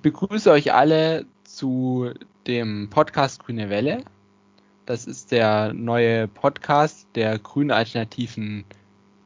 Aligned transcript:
Ich 0.00 0.02
begrüße 0.02 0.50
euch 0.50 0.72
alle 0.72 1.26
zu 1.44 2.14
dem 2.46 2.88
Podcast 2.88 3.44
Grüne 3.44 3.68
Welle. 3.68 4.02
Das 4.86 5.04
ist 5.04 5.30
der 5.30 5.74
neue 5.74 6.26
Podcast 6.26 7.06
der 7.14 7.38
Grünen 7.38 7.70
Alternativen 7.70 8.64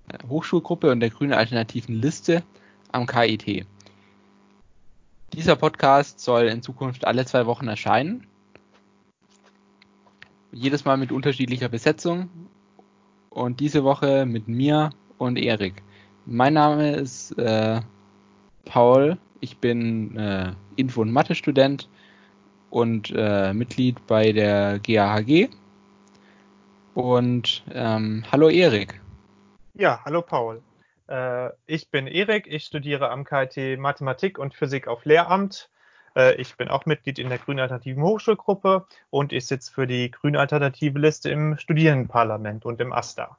äh, 0.09 0.19
Hochschulgruppe 0.27 0.91
und 0.91 0.99
der 0.99 1.11
Grünen 1.11 1.33
Alternativen 1.33 1.95
Liste 1.95 2.43
am 2.91 3.07
KIT. 3.07 3.65
Dieser 5.33 5.55
Podcast 5.55 6.19
soll 6.19 6.47
in 6.47 6.61
Zukunft 6.61 7.07
alle 7.07 7.25
zwei 7.25 7.47
Wochen 7.47 7.69
erscheinen. 7.69 8.27
Jedes 10.51 10.85
Mal 10.85 10.97
mit 10.97 11.13
unterschiedlicher 11.13 11.69
Besetzung. 11.69 12.29
Und 13.31 13.61
diese 13.61 13.85
Woche 13.85 14.27
mit 14.27 14.49
mir 14.49 14.91
und 15.19 15.39
Erik. 15.39 15.85
Mein 16.27 16.55
Name 16.55 16.97
ist 16.97 17.31
äh, 17.39 17.81
Paul. 18.65 19.19
Ich 19.41 19.59
bin 19.59 20.17
äh, 20.17 20.53
Info- 20.77 21.03
und 21.03 21.13
Mathe-Student 21.13 21.89
und 22.71 23.13
äh, 23.15 23.53
Mitglied 23.53 24.07
bei 24.07 24.33
der 24.33 24.79
GAHG. 24.81 25.49
Und 26.95 27.65
ähm, 27.73 28.25
hallo 28.31 28.49
Erik. 28.49 29.01
Ja, 29.75 30.01
hallo 30.05 30.23
Paul. 30.23 30.63
Äh, 31.09 31.51
ich 31.67 31.91
bin 31.91 32.07
Erik, 32.07 32.47
ich 32.47 32.65
studiere 32.65 33.11
am 33.11 33.25
KIT 33.25 33.79
Mathematik 33.79 34.39
und 34.39 34.55
Physik 34.55 34.87
auf 34.89 35.05
Lehramt. 35.05 35.69
Äh, 36.17 36.35
ich 36.41 36.57
bin 36.57 36.69
auch 36.69 36.87
Mitglied 36.87 37.19
in 37.19 37.29
der 37.29 37.39
Grünen 37.39 37.61
Alternativen 37.61 38.03
Hochschulgruppe 38.03 38.87
und 39.11 39.33
ich 39.33 39.47
sitze 39.47 39.73
für 39.73 39.87
die 39.87 40.11
Grüne 40.11 40.39
Alternative 40.39 40.99
Liste 40.99 41.31
im 41.31 41.59
Studierendenparlament 41.59 42.65
und 42.65 42.81
im 42.81 42.93
AStA. 42.93 43.37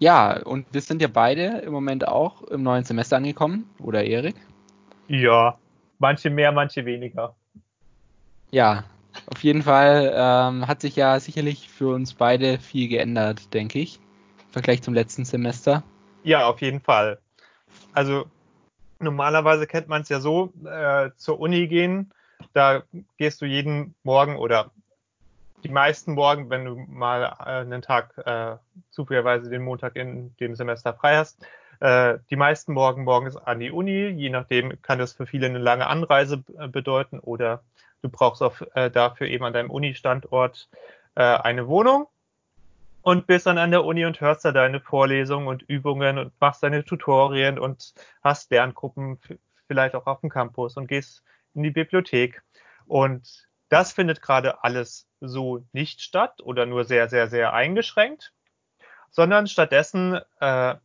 Ja, 0.00 0.40
und 0.44 0.66
wir 0.72 0.80
sind 0.80 1.02
ja 1.02 1.08
beide 1.08 1.58
im 1.58 1.72
Moment 1.72 2.06
auch 2.06 2.42
im 2.42 2.62
neuen 2.62 2.84
Semester 2.84 3.16
angekommen, 3.16 3.68
oder 3.80 4.04
Erik? 4.04 4.36
Ja, 5.08 5.58
manche 5.98 6.30
mehr, 6.30 6.52
manche 6.52 6.84
weniger. 6.84 7.34
Ja, 8.50 8.84
auf 9.26 9.42
jeden 9.42 9.62
Fall 9.62 10.12
ähm, 10.14 10.68
hat 10.68 10.80
sich 10.80 10.94
ja 10.94 11.18
sicherlich 11.18 11.68
für 11.68 11.94
uns 11.94 12.14
beide 12.14 12.58
viel 12.58 12.88
geändert, 12.88 13.52
denke 13.52 13.80
ich, 13.80 13.98
im 13.98 14.52
Vergleich 14.52 14.82
zum 14.82 14.94
letzten 14.94 15.24
Semester. 15.24 15.82
Ja, 16.22 16.46
auf 16.46 16.60
jeden 16.60 16.80
Fall. 16.80 17.18
Also 17.92 18.26
normalerweise 19.00 19.66
kennt 19.66 19.88
man 19.88 20.02
es 20.02 20.08
ja 20.08 20.20
so, 20.20 20.52
äh, 20.64 21.10
zur 21.16 21.40
Uni 21.40 21.66
gehen, 21.66 22.12
da 22.52 22.82
gehst 23.16 23.40
du 23.40 23.46
jeden 23.46 23.94
Morgen 24.04 24.36
oder 24.36 24.70
die 25.64 25.68
meisten 25.68 26.12
Morgen, 26.12 26.50
wenn 26.50 26.64
du 26.64 26.76
mal 26.76 27.36
äh, 27.40 27.60
einen 27.60 27.82
Tag 27.82 28.16
äh, 28.18 28.56
zufälligerweise 28.90 29.50
den 29.50 29.62
Montag 29.62 29.96
in 29.96 30.34
dem 30.36 30.54
Semester 30.54 30.94
frei 30.94 31.16
hast, 31.16 31.44
äh, 31.80 32.18
die 32.30 32.36
meisten 32.36 32.72
Morgen 32.72 33.04
morgens 33.04 33.36
an 33.36 33.60
die 33.60 33.70
Uni. 33.70 34.08
Je 34.08 34.30
nachdem 34.30 34.80
kann 34.82 34.98
das 34.98 35.12
für 35.12 35.26
viele 35.26 35.46
eine 35.46 35.58
lange 35.58 35.86
Anreise 35.86 36.42
äh, 36.58 36.68
bedeuten 36.68 37.18
oder 37.18 37.62
du 38.02 38.08
brauchst 38.08 38.42
auch 38.42 38.56
äh, 38.74 38.90
dafür 38.90 39.26
eben 39.26 39.44
an 39.44 39.52
deinem 39.52 39.70
Uni-Standort 39.70 40.68
äh, 41.14 41.22
eine 41.22 41.66
Wohnung 41.68 42.06
und 43.02 43.26
bist 43.26 43.46
dann 43.46 43.58
an 43.58 43.70
der 43.70 43.84
Uni 43.84 44.04
und 44.04 44.20
hörst 44.20 44.44
da 44.44 44.52
deine 44.52 44.80
Vorlesungen 44.80 45.48
und 45.48 45.62
Übungen 45.62 46.18
und 46.18 46.32
machst 46.40 46.62
deine 46.62 46.84
Tutorien 46.84 47.58
und 47.58 47.94
hast 48.22 48.50
Lerngruppen 48.50 49.18
vielleicht 49.66 49.94
auch 49.94 50.06
auf 50.06 50.20
dem 50.20 50.30
Campus 50.30 50.76
und 50.76 50.88
gehst 50.88 51.22
in 51.54 51.62
die 51.62 51.70
Bibliothek. 51.70 52.42
Und 52.86 53.47
das 53.68 53.92
findet 53.92 54.22
gerade 54.22 54.64
alles 54.64 55.06
so 55.20 55.64
nicht 55.72 56.00
statt 56.00 56.40
oder 56.42 56.66
nur 56.66 56.84
sehr, 56.84 57.08
sehr, 57.08 57.28
sehr 57.28 57.52
eingeschränkt, 57.52 58.32
sondern 59.10 59.46
stattdessen 59.46 60.20
äh, 60.40 60.76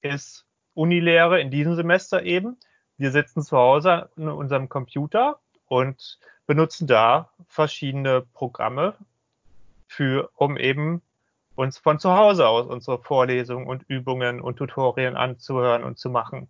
ist 0.00 0.46
Unilehre 0.74 1.40
in 1.40 1.50
diesem 1.50 1.74
Semester 1.74 2.22
eben. 2.22 2.56
Wir 2.96 3.10
sitzen 3.10 3.42
zu 3.42 3.56
Hause 3.56 4.10
in 4.16 4.28
unserem 4.28 4.68
Computer 4.68 5.40
und 5.66 6.18
benutzen 6.46 6.86
da 6.86 7.30
verschiedene 7.48 8.22
Programme 8.22 8.94
für, 9.86 10.30
um 10.34 10.56
eben 10.56 11.02
uns 11.54 11.78
von 11.78 11.98
zu 11.98 12.12
Hause 12.16 12.48
aus 12.48 12.66
unsere 12.66 12.98
Vorlesungen 12.98 13.66
und 13.66 13.82
Übungen 13.88 14.40
und 14.40 14.56
Tutorien 14.56 15.16
anzuhören 15.16 15.84
und 15.84 15.98
zu 15.98 16.08
machen. 16.08 16.48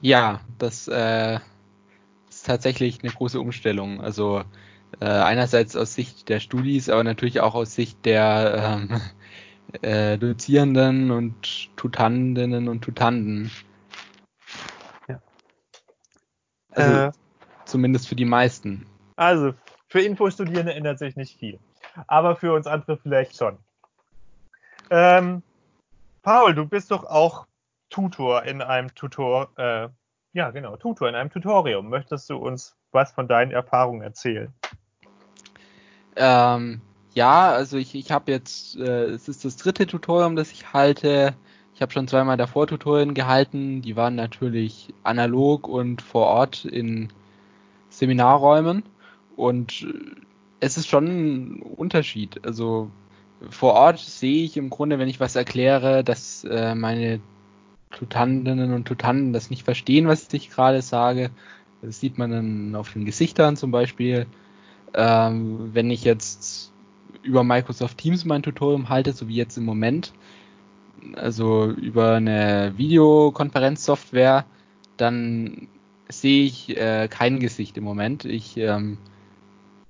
Ja, 0.00 0.40
das 0.58 0.86
äh, 0.86 1.40
tatsächlich 2.46 3.02
eine 3.02 3.12
große 3.12 3.40
Umstellung. 3.40 4.00
Also 4.00 4.44
äh, 5.00 5.06
einerseits 5.06 5.76
aus 5.76 5.94
Sicht 5.94 6.28
der 6.28 6.40
Studis, 6.40 6.88
aber 6.88 7.04
natürlich 7.04 7.40
auch 7.40 7.54
aus 7.54 7.74
Sicht 7.74 8.04
der 8.04 8.88
ähm, 8.90 9.00
äh, 9.82 10.18
Dozierenden 10.18 11.10
und 11.10 11.76
Tutandinnen 11.76 12.68
und 12.68 12.82
Tutanden. 12.82 13.50
Ja. 15.08 15.20
Also 16.70 16.92
äh, 16.92 17.12
zumindest 17.64 18.08
für 18.08 18.16
die 18.16 18.24
meisten. 18.24 18.86
Also 19.16 19.54
für 19.88 20.00
Infostudierende 20.00 20.74
ändert 20.74 20.98
sich 20.98 21.16
nicht 21.16 21.38
viel, 21.38 21.58
aber 22.06 22.36
für 22.36 22.52
uns 22.52 22.66
andere 22.66 22.96
vielleicht 22.96 23.36
schon. 23.36 23.58
Ähm, 24.90 25.42
Paul, 26.22 26.54
du 26.54 26.66
bist 26.66 26.90
doch 26.90 27.04
auch 27.04 27.46
Tutor 27.90 28.44
in 28.44 28.62
einem 28.62 28.94
Tutor, 28.94 29.50
äh, 29.56 29.88
ja, 30.34 30.50
genau, 30.50 30.76
Tutor 30.76 31.08
in 31.08 31.14
einem 31.14 31.30
Tutorium. 31.30 31.88
Möchtest 31.88 32.28
du 32.28 32.36
uns 32.36 32.76
was 32.90 33.12
von 33.12 33.28
deinen 33.28 33.52
Erfahrungen 33.52 34.02
erzählen? 34.02 34.52
Ähm, 36.16 36.80
ja, 37.14 37.50
also 37.52 37.76
ich, 37.76 37.94
ich 37.94 38.10
habe 38.10 38.32
jetzt, 38.32 38.76
äh, 38.76 39.04
es 39.06 39.28
ist 39.28 39.44
das 39.44 39.56
dritte 39.56 39.86
Tutorium, 39.86 40.34
das 40.36 40.50
ich 40.50 40.72
halte. 40.72 41.34
Ich 41.74 41.82
habe 41.82 41.92
schon 41.92 42.08
zweimal 42.08 42.36
davor 42.36 42.66
Tutorien 42.66 43.14
gehalten. 43.14 43.80
Die 43.80 43.96
waren 43.96 44.16
natürlich 44.16 44.92
analog 45.04 45.68
und 45.68 46.02
vor 46.02 46.26
Ort 46.26 46.64
in 46.64 47.12
Seminarräumen. 47.88 48.82
Und 49.36 49.82
äh, 49.82 50.16
es 50.58 50.76
ist 50.76 50.88
schon 50.88 51.06
ein 51.06 51.62
Unterschied. 51.62 52.44
Also 52.44 52.90
vor 53.50 53.74
Ort 53.74 54.00
sehe 54.00 54.44
ich 54.44 54.56
im 54.56 54.70
Grunde, 54.70 54.98
wenn 54.98 55.08
ich 55.08 55.20
was 55.20 55.36
erkläre, 55.36 56.02
dass 56.02 56.42
äh, 56.42 56.74
meine 56.74 57.20
Tutandinnen 57.94 58.72
und 58.72 58.86
Tutanten 58.86 59.32
das 59.32 59.50
nicht 59.50 59.64
verstehen, 59.64 60.06
was 60.06 60.32
ich 60.32 60.50
gerade 60.50 60.82
sage. 60.82 61.30
Das 61.82 62.00
sieht 62.00 62.18
man 62.18 62.30
dann 62.30 62.74
auf 62.74 62.92
den 62.92 63.04
Gesichtern 63.04 63.56
zum 63.56 63.70
Beispiel. 63.70 64.26
Ähm, 64.94 65.70
wenn 65.72 65.90
ich 65.90 66.04
jetzt 66.04 66.72
über 67.22 67.44
Microsoft 67.44 67.98
Teams 67.98 68.24
mein 68.24 68.42
Tutorium 68.42 68.88
halte, 68.88 69.12
so 69.12 69.28
wie 69.28 69.36
jetzt 69.36 69.56
im 69.56 69.64
Moment, 69.64 70.12
also 71.14 71.70
über 71.70 72.14
eine 72.14 72.74
Videokonferenzsoftware, 72.76 74.44
dann 74.96 75.68
sehe 76.08 76.44
ich 76.44 76.76
äh, 76.76 77.08
kein 77.08 77.40
Gesicht 77.40 77.76
im 77.76 77.84
Moment. 77.84 78.24
Ich 78.24 78.56
ähm, 78.56 78.98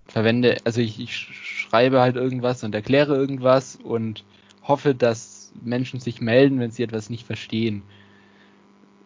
verwende, 0.07 0.59
also 0.65 0.81
ich, 0.81 1.01
ich 1.01 1.15
schreibe 1.15 2.01
halt 2.01 2.17
irgendwas 2.17 2.65
und 2.65 2.75
erkläre 2.75 3.15
irgendwas 3.17 3.77
und 3.77 4.25
hoffe, 4.63 4.95
dass 4.95 5.44
Menschen 5.63 6.01
sich 6.01 6.21
melden, 6.21 6.61
wenn 6.61 6.71
sie 6.71 6.83
etwas 6.83 7.11
nicht 7.11 7.27
verstehen. 7.27 7.83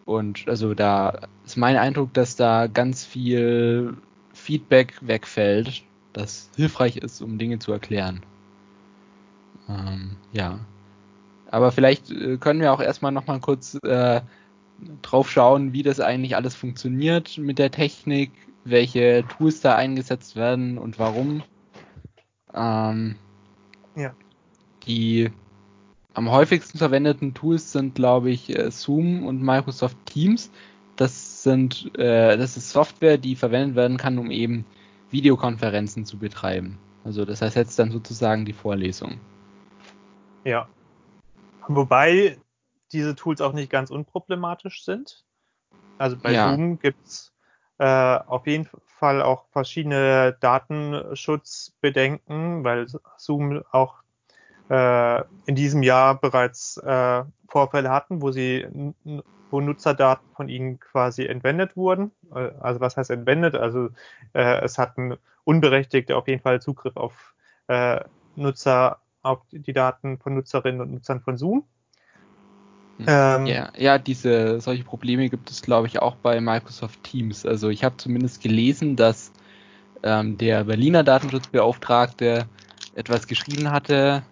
Und 0.05 0.47
also 0.47 0.73
da 0.73 1.27
ist 1.45 1.57
mein 1.57 1.77
Eindruck, 1.77 2.13
dass 2.13 2.35
da 2.35 2.67
ganz 2.67 3.05
viel 3.05 3.97
Feedback 4.33 4.95
wegfällt, 5.01 5.83
das 6.13 6.49
hilfreich 6.55 6.97
ist, 6.97 7.21
um 7.21 7.37
Dinge 7.37 7.59
zu 7.59 7.71
erklären. 7.71 8.23
Ähm, 9.67 10.17
ja. 10.31 10.59
Aber 11.51 11.71
vielleicht 11.71 12.11
äh, 12.11 12.37
können 12.37 12.61
wir 12.61 12.73
auch 12.73 12.81
erstmal 12.81 13.11
nochmal 13.11 13.39
kurz 13.39 13.75
äh, 13.83 14.21
drauf 15.01 15.29
schauen, 15.29 15.73
wie 15.73 15.83
das 15.83 15.99
eigentlich 15.99 16.35
alles 16.35 16.55
funktioniert 16.55 17.37
mit 17.37 17.59
der 17.59 17.71
Technik, 17.71 18.31
welche 18.63 19.25
Tools 19.37 19.61
da 19.61 19.75
eingesetzt 19.75 20.35
werden 20.35 20.77
und 20.77 20.99
warum. 20.99 21.43
Ähm, 22.53 23.15
ja. 23.95 24.13
Die 24.87 25.31
am 26.13 26.31
häufigsten 26.31 26.77
verwendeten 26.77 27.33
Tools 27.33 27.71
sind, 27.71 27.95
glaube 27.95 28.29
ich, 28.29 28.55
äh, 28.55 28.71
Zoom 28.71 29.25
und 29.25 29.41
Microsoft 29.41 29.97
Teams. 30.05 30.51
Das 30.95 31.43
sind, 31.43 31.97
äh, 31.97 32.37
das 32.37 32.57
ist 32.57 32.71
Software, 32.71 33.17
die 33.17 33.35
verwendet 33.35 33.75
werden 33.75 33.97
kann, 33.97 34.17
um 34.17 34.31
eben 34.31 34.65
Videokonferenzen 35.11 36.05
zu 36.05 36.17
betreiben. 36.17 36.77
Also 37.03 37.25
das 37.25 37.41
ersetzt 37.41 37.77
dann 37.79 37.91
sozusagen 37.91 38.45
die 38.45 38.53
Vorlesung. 38.53 39.19
Ja. 40.43 40.67
Wobei 41.67 42.37
diese 42.91 43.15
Tools 43.15 43.41
auch 43.41 43.53
nicht 43.53 43.69
ganz 43.69 43.91
unproblematisch 43.91 44.83
sind. 44.83 45.23
Also 45.97 46.17
bei 46.17 46.33
ja. 46.33 46.49
Zoom 46.49 46.79
gibt's 46.79 47.31
äh, 47.77 47.85
auf 47.85 48.45
jeden 48.47 48.67
Fall 48.85 49.21
auch 49.21 49.45
verschiedene 49.51 50.35
Datenschutzbedenken, 50.39 52.63
weil 52.63 52.87
Zoom 53.17 53.61
auch 53.71 53.95
äh, 54.69 55.23
in 55.45 55.55
diesem 55.55 55.83
Jahr 55.83 56.19
bereits 56.19 56.77
äh, 56.77 57.23
Vorfälle 57.47 57.89
hatten, 57.89 58.21
wo 58.21 58.31
sie 58.31 58.67
wo 59.51 59.61
Nutzerdaten 59.61 60.27
von 60.35 60.49
ihnen 60.49 60.79
quasi 60.79 61.25
entwendet 61.25 61.75
wurden. 61.75 62.11
Äh, 62.33 62.51
also 62.59 62.79
was 62.79 62.97
heißt 62.97 63.09
entwendet? 63.09 63.55
Also 63.55 63.89
äh, 64.33 64.61
es 64.61 64.77
hatten 64.77 65.17
Unberechtigte 65.43 66.15
auf 66.15 66.27
jeden 66.27 66.41
Fall 66.41 66.61
Zugriff 66.61 66.95
auf 66.95 67.33
äh, 67.67 68.01
Nutzer, 68.35 68.99
auf 69.21 69.39
die 69.51 69.73
Daten 69.73 70.17
von 70.19 70.35
Nutzerinnen 70.35 70.81
und 70.81 70.91
Nutzern 70.91 71.21
von 71.21 71.37
Zoom. 71.37 71.65
Ähm, 73.07 73.45
ja, 73.45 73.71
ja, 73.77 73.97
diese 73.97 74.59
solche 74.59 74.83
Probleme 74.83 75.29
gibt 75.29 75.49
es, 75.49 75.61
glaube 75.61 75.87
ich, 75.87 76.01
auch 76.01 76.15
bei 76.15 76.41
Microsoft 76.41 77.01
Teams. 77.03 77.45
Also 77.45 77.69
ich 77.69 77.83
habe 77.83 77.95
zumindest 77.97 78.43
gelesen, 78.43 78.97
dass 78.97 79.31
ähm, 80.03 80.37
der 80.37 80.65
Berliner 80.65 81.03
Datenschutzbeauftragte 81.03 82.45
etwas 82.95 83.27
geschrieben 83.27 83.71
hatte, 83.71 84.23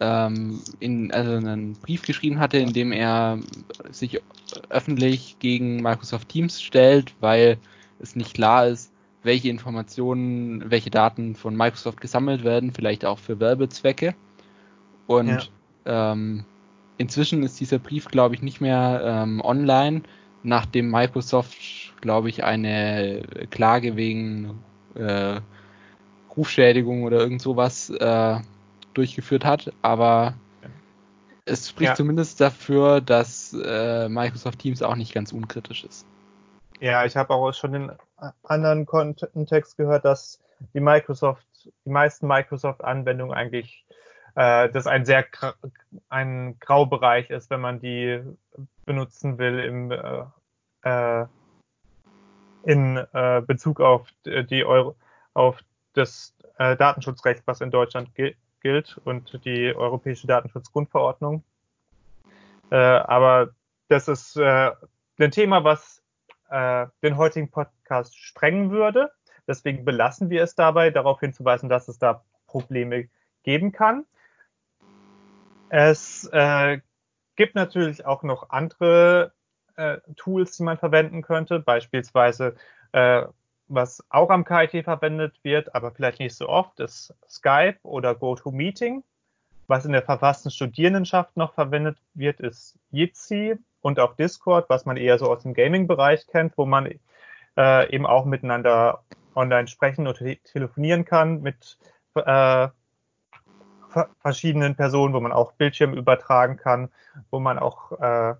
ähm, 0.00 0.60
in, 0.80 1.10
also 1.12 1.32
einen 1.32 1.74
Brief 1.74 2.02
geschrieben 2.02 2.38
hatte, 2.38 2.58
in 2.58 2.72
dem 2.72 2.92
er 2.92 3.38
sich 3.90 4.20
öffentlich 4.68 5.36
gegen 5.38 5.82
Microsoft 5.82 6.28
Teams 6.28 6.62
stellt, 6.62 7.14
weil 7.20 7.58
es 8.00 8.16
nicht 8.16 8.34
klar 8.34 8.66
ist, 8.66 8.92
welche 9.22 9.48
Informationen, 9.48 10.70
welche 10.70 10.90
Daten 10.90 11.34
von 11.34 11.56
Microsoft 11.56 12.00
gesammelt 12.00 12.44
werden, 12.44 12.72
vielleicht 12.72 13.04
auch 13.04 13.18
für 13.18 13.40
Werbezwecke. 13.40 14.14
Und 15.06 15.50
ja. 15.84 16.12
ähm, 16.12 16.44
inzwischen 16.98 17.42
ist 17.42 17.58
dieser 17.58 17.78
Brief, 17.78 18.06
glaube 18.06 18.34
ich, 18.34 18.42
nicht 18.42 18.60
mehr 18.60 19.00
ähm, 19.04 19.40
online, 19.40 20.02
nachdem 20.42 20.90
Microsoft, 20.90 21.56
glaube 22.00 22.28
ich, 22.28 22.44
eine 22.44 23.22
Klage 23.50 23.96
wegen 23.96 24.60
äh, 24.94 25.40
Rufschädigung 26.36 27.02
oder 27.02 27.18
irgend 27.18 27.42
sowas 27.42 27.90
äh, 27.90 28.36
durchgeführt 28.98 29.44
hat. 29.44 29.72
Aber 29.80 30.34
es 31.46 31.70
spricht 31.70 31.90
ja. 31.90 31.94
zumindest 31.94 32.40
dafür, 32.40 33.00
dass 33.00 33.54
äh, 33.54 34.08
Microsoft 34.08 34.58
Teams 34.58 34.82
auch 34.82 34.96
nicht 34.96 35.14
ganz 35.14 35.32
unkritisch 35.32 35.84
ist. 35.84 36.06
Ja, 36.80 37.04
ich 37.04 37.16
habe 37.16 37.34
auch 37.34 37.52
schon 37.52 37.72
den 37.72 37.92
anderen 38.42 38.86
Kontext 38.86 39.76
gehört, 39.76 40.04
dass 40.04 40.40
die 40.74 40.80
Microsoft, 40.80 41.46
die 41.84 41.90
meisten 41.90 42.26
Microsoft-Anwendungen 42.26 43.34
eigentlich 43.34 43.84
äh, 44.36 44.68
das 44.68 44.86
ein 44.86 45.04
sehr 45.04 45.24
ein 46.08 46.58
Graubereich 46.60 47.30
ist, 47.30 47.50
wenn 47.50 47.60
man 47.60 47.80
die 47.80 48.20
benutzen 48.84 49.38
will 49.38 49.58
im 49.60 49.90
äh, 49.90 50.24
äh, 50.82 51.26
in 52.64 52.96
äh, 53.12 53.42
Bezug 53.46 53.80
auf 53.80 54.08
die 54.26 54.64
Euro, 54.64 54.94
auf 55.32 55.60
das 55.94 56.34
äh, 56.58 56.76
Datenschutzrecht, 56.76 57.42
was 57.46 57.60
in 57.60 57.70
Deutschland 57.70 58.14
gilt 58.14 58.36
gilt 58.60 59.00
und 59.04 59.44
die 59.44 59.74
Europäische 59.74 60.26
Datenschutzgrundverordnung. 60.26 61.42
Äh, 62.70 62.76
aber 62.76 63.50
das 63.88 64.08
ist 64.08 64.36
äh, 64.36 64.70
ein 65.18 65.30
Thema, 65.30 65.64
was 65.64 66.02
äh, 66.50 66.86
den 67.02 67.16
heutigen 67.16 67.50
Podcast 67.50 68.16
sprengen 68.16 68.70
würde. 68.70 69.10
Deswegen 69.46 69.84
belassen 69.84 70.30
wir 70.30 70.42
es 70.42 70.54
dabei, 70.54 70.90
darauf 70.90 71.20
hinzuweisen, 71.20 71.68
dass 71.68 71.88
es 71.88 71.98
da 71.98 72.22
Probleme 72.46 73.08
geben 73.42 73.72
kann. 73.72 74.04
Es 75.70 76.28
äh, 76.32 76.80
gibt 77.36 77.54
natürlich 77.54 78.04
auch 78.04 78.22
noch 78.22 78.50
andere 78.50 79.32
äh, 79.76 79.98
Tools, 80.16 80.56
die 80.56 80.62
man 80.62 80.78
verwenden 80.78 81.22
könnte, 81.22 81.60
beispielsweise 81.60 82.56
äh, 82.92 83.24
was 83.68 84.02
auch 84.10 84.30
am 84.30 84.44
KIT 84.44 84.84
verwendet 84.84 85.38
wird, 85.42 85.74
aber 85.74 85.90
vielleicht 85.90 86.20
nicht 86.20 86.34
so 86.34 86.48
oft, 86.48 86.80
ist 86.80 87.14
Skype 87.28 87.78
oder 87.82 88.14
GoToMeeting. 88.14 89.02
Was 89.66 89.84
in 89.84 89.92
der 89.92 90.02
verfassten 90.02 90.50
Studierendenschaft 90.50 91.36
noch 91.36 91.52
verwendet 91.52 91.98
wird, 92.14 92.40
ist 92.40 92.78
Jitsi 92.90 93.56
und 93.82 94.00
auch 94.00 94.14
Discord, 94.16 94.68
was 94.70 94.86
man 94.86 94.96
eher 94.96 95.18
so 95.18 95.30
aus 95.30 95.42
dem 95.42 95.54
Gaming-Bereich 95.54 96.26
kennt, 96.26 96.56
wo 96.56 96.64
man 96.64 96.88
äh, 97.56 97.94
eben 97.94 98.06
auch 98.06 98.24
miteinander 98.24 99.02
online 99.34 99.68
sprechen 99.68 100.06
oder 100.06 100.18
te 100.18 100.36
telefonieren 100.36 101.04
kann 101.04 101.42
mit 101.42 101.78
äh, 102.14 102.68
verschiedenen 104.22 104.74
Personen, 104.74 105.14
wo 105.14 105.20
man 105.20 105.32
auch 105.32 105.52
Bildschirm 105.52 105.94
übertragen 105.94 106.56
kann, 106.56 106.90
wo 107.30 107.38
man 107.38 107.58
auch 107.58 107.92
äh, 108.00 108.34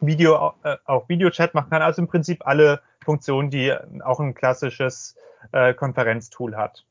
Video, 0.00 0.54
äh, 0.62 0.76
auch 0.84 1.08
Videochat 1.08 1.54
machen 1.54 1.70
kann. 1.70 1.82
Also 1.82 2.02
im 2.02 2.08
Prinzip 2.08 2.46
alle 2.46 2.80
Funktionen, 3.04 3.50
die 3.50 3.72
auch 4.02 4.20
ein 4.20 4.34
klassisches 4.34 5.16
äh, 5.52 5.74
Konferenztool 5.74 6.56
hat. 6.56 6.84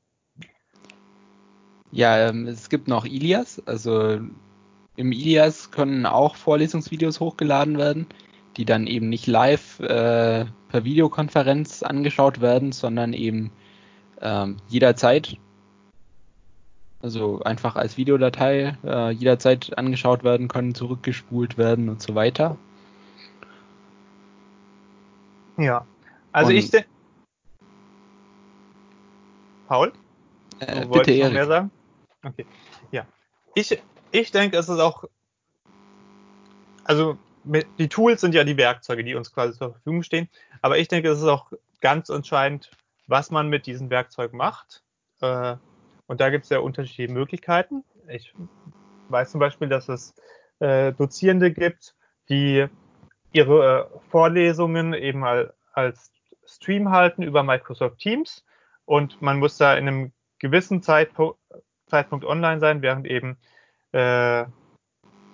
Ja, 1.92 2.30
ähm, 2.30 2.48
es 2.48 2.70
gibt 2.70 2.88
noch 2.88 3.06
Ilias. 3.06 3.62
Also 3.68 4.20
im 4.96 5.12
Ilias 5.12 5.72
können 5.72 6.06
auch 6.06 6.36
Vorlesungsvideos 6.36 7.20
hochgeladen 7.20 7.78
werden, 7.78 8.08
die 8.58 8.66
dann 8.66 8.88
eben 8.88 9.10
nicht 9.10 9.28
live 9.28 9.80
äh, 9.80 10.46
per 10.70 10.84
Videokonferenz 10.84 11.84
angeschaut 11.84 12.42
werden, 12.42 12.72
sondern 12.72 13.14
eben 13.14 13.52
ähm, 14.22 14.58
jederzeit, 14.68 15.38
also 17.02 17.42
einfach 17.42 17.76
als 17.76 17.98
Videodatei 17.98 18.78
äh, 18.84 19.12
jederzeit 19.12 19.78
angeschaut 19.78 20.24
werden 20.24 20.48
können, 20.48 20.74
zurückgespult 20.74 21.58
werden 21.58 21.90
und 21.90 22.02
so 22.02 22.16
weiter. 22.16 22.58
Ja, 25.58 25.86
also 26.34 26.50
und 26.50 26.58
ich 26.58 26.70
denke. 26.70 26.88
Paul? 29.68 29.94
Äh, 30.60 30.86
bitte, 30.86 31.12
Erik. 31.12 31.34
mehr 31.34 31.48
sagen? 31.48 31.72
Okay. 32.24 32.46
Ja. 32.92 33.06
Ich, 33.56 33.82
ich 34.12 34.32
denke, 34.32 34.58
es 34.58 34.70
ist 34.70 34.80
auch. 34.80 35.06
Also, 36.84 37.18
mit, 37.44 37.68
die 37.78 37.88
Tools 37.88 38.22
sind 38.22 38.36
ja 38.36 38.44
die 38.44 38.58
Werkzeuge, 38.58 39.04
die 39.04 39.16
uns 39.16 39.34
quasi 39.34 39.58
zur 39.58 39.72
Verfügung 39.72 40.04
stehen. 40.04 40.30
Aber 40.62 40.78
ich 40.78 40.88
denke, 40.88 41.10
es 41.10 41.20
ist 41.20 41.26
auch 41.28 41.52
ganz 41.82 42.10
entscheidend, 42.10 42.72
was 43.08 43.32
man 43.32 43.50
mit 43.50 43.66
diesen 43.66 43.90
Werkzeugen 43.90 44.38
macht. 44.38 44.84
Äh, 45.22 45.56
und 46.08 46.22
da 46.22 46.30
gibt 46.30 46.44
es 46.46 46.50
ja 46.50 46.60
unterschiedliche 46.60 47.12
Möglichkeiten. 47.12 47.84
Ich 48.10 48.34
weiß 49.10 49.32
zum 49.32 49.40
Beispiel, 49.40 49.70
dass 49.70 49.90
es 49.90 50.14
äh, 50.60 50.94
Dozierende 50.94 51.52
gibt, 51.52 51.96
die 52.30 52.68
ihre 53.32 53.90
äh, 53.94 54.00
Vorlesungen 54.10 54.94
eben 54.94 55.24
als 55.74 56.12
Stream 56.46 56.90
halten 56.90 57.24
über 57.24 57.44
Microsoft 57.44 58.00
Teams 58.00 58.46
und 58.86 59.22
man 59.22 59.40
muss 59.40 59.58
da 59.58 59.76
in 59.76 59.88
einem 59.88 60.12
gewissen 60.40 60.82
Zeitpunkt, 60.82 61.40
Zeitpunkt 61.88 62.26
online 62.26 62.60
sein, 62.60 62.82
während 62.82 63.08
eben 63.08 63.38
äh, 63.92 64.46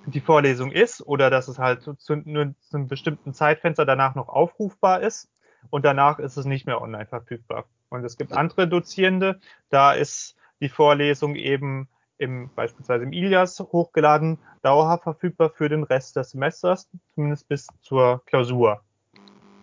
die 0.06 0.22
Vorlesung 0.22 0.72
ist 0.72 1.02
oder 1.06 1.30
dass 1.30 1.48
es 1.48 1.60
halt 1.60 1.82
zu, 1.82 2.16
nur 2.16 2.54
zu 2.60 2.78
einem 2.78 2.88
bestimmten 2.88 3.34
Zeitfenster 3.34 3.86
danach 3.86 4.16
noch 4.16 4.30
aufrufbar 4.30 5.02
ist 5.02 5.30
und 5.70 5.86
danach 5.86 6.20
ist 6.20 6.38
es 6.38 6.46
nicht 6.46 6.66
mehr 6.66 6.82
online 6.82 7.06
verfügbar. 7.06 7.66
Und 7.90 8.04
es 8.04 8.18
gibt 8.18 8.34
andere 8.34 8.68
Dozierende, 8.68 9.40
da 9.70 9.94
ist 9.94 10.36
die 10.62 10.70
Vorlesung 10.70 11.36
eben 11.36 11.90
im, 12.18 12.50
beispielsweise 12.54 13.04
im 13.04 13.14
Ilias 13.14 13.60
hochgeladen, 13.60 14.40
dauerhaft 14.62 15.04
verfügbar 15.04 15.50
für 15.50 15.70
den 15.70 15.84
Rest 15.84 16.16
des 16.16 16.32
Semesters, 16.32 16.90
zumindest 17.14 17.48
bis 17.48 17.68
zur 17.82 18.24
Klausur. 18.26 18.84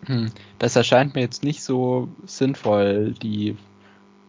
Hm, 0.07 0.31
das 0.59 0.75
erscheint 0.75 1.15
mir 1.15 1.21
jetzt 1.21 1.43
nicht 1.43 1.63
so 1.63 2.07
sinnvoll, 2.25 3.13
die 3.21 3.57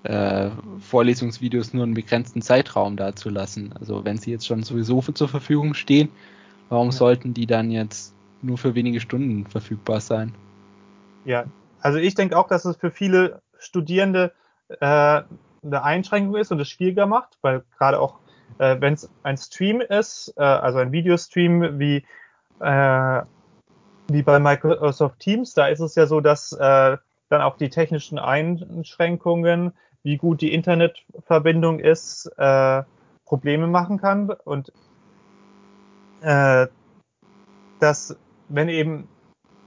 äh, 0.03 0.51
Vorlesungsvideos 0.81 1.73
nur 1.73 1.85
einen 1.85 1.95
begrenzten 1.95 2.43
Zeitraum 2.43 2.97
dazulassen. 2.97 3.73
Also 3.79 4.05
wenn 4.05 4.19
sie 4.19 4.31
jetzt 4.31 4.47
schon 4.47 4.63
sowieso 4.63 5.01
zur 5.01 5.29
Verfügung 5.29 5.75
stehen, 5.75 6.09
warum 6.69 6.89
ja. 6.89 6.93
sollten 6.93 7.35
die 7.35 7.47
dann 7.47 7.71
jetzt 7.71 8.15
nur 8.43 8.59
für 8.59 8.75
wenige 8.75 9.01
Stunden 9.01 9.47
verfügbar 9.47 10.01
sein? 10.01 10.35
Ja, 11.25 11.45
also 11.81 11.99
ich 11.99 12.15
denke 12.15 12.37
auch, 12.37 12.49
dass 12.49 12.65
es 12.65 12.77
für 12.77 12.91
viele 12.91 13.41
Studierende 13.59 14.33
äh, 14.81 15.23
eine 15.63 15.83
Einschränkung 15.83 16.37
ist 16.37 16.53
und 16.53 16.61
es 16.61 16.69
schwieriger 16.69 17.07
macht, 17.07 17.39
weil 17.43 17.65
gerade 17.77 18.01
auch 18.01 18.19
äh, 18.59 18.77
wenn 18.81 18.95
es 18.95 19.11
ein 19.23 19.37
Stream 19.37 19.81
ist, 19.81 20.33
äh, 20.37 20.43
also 20.43 20.79
ein 20.79 20.93
Videostream 20.93 21.79
wie 21.79 22.05
äh, 22.61 23.23
wie 24.09 24.23
bei 24.23 24.39
Microsoft 24.39 25.21
Teams, 25.21 25.55
da 25.55 25.67
ist 25.69 25.81
es 25.81 25.95
ja 25.95 26.07
so, 26.07 26.21
dass 26.21 26.53
äh, 26.53 26.97
dann 27.29 27.43
auch 27.43 27.57
die 27.57 27.69
technischen 27.69 28.19
Einschränkungen, 28.19 29.73
wie 30.03 30.17
gut 30.17 30.41
die 30.41 30.55
Internetverbindung 30.55 31.79
ist, 31.79 32.27
äh, 32.39 32.83
Probleme 33.27 33.67
machen 33.67 33.99
kann. 33.99 34.31
Und 34.31 34.73
äh, 36.23 36.67
dass 37.81 38.17
wenn 38.49 38.69
eben 38.69 39.09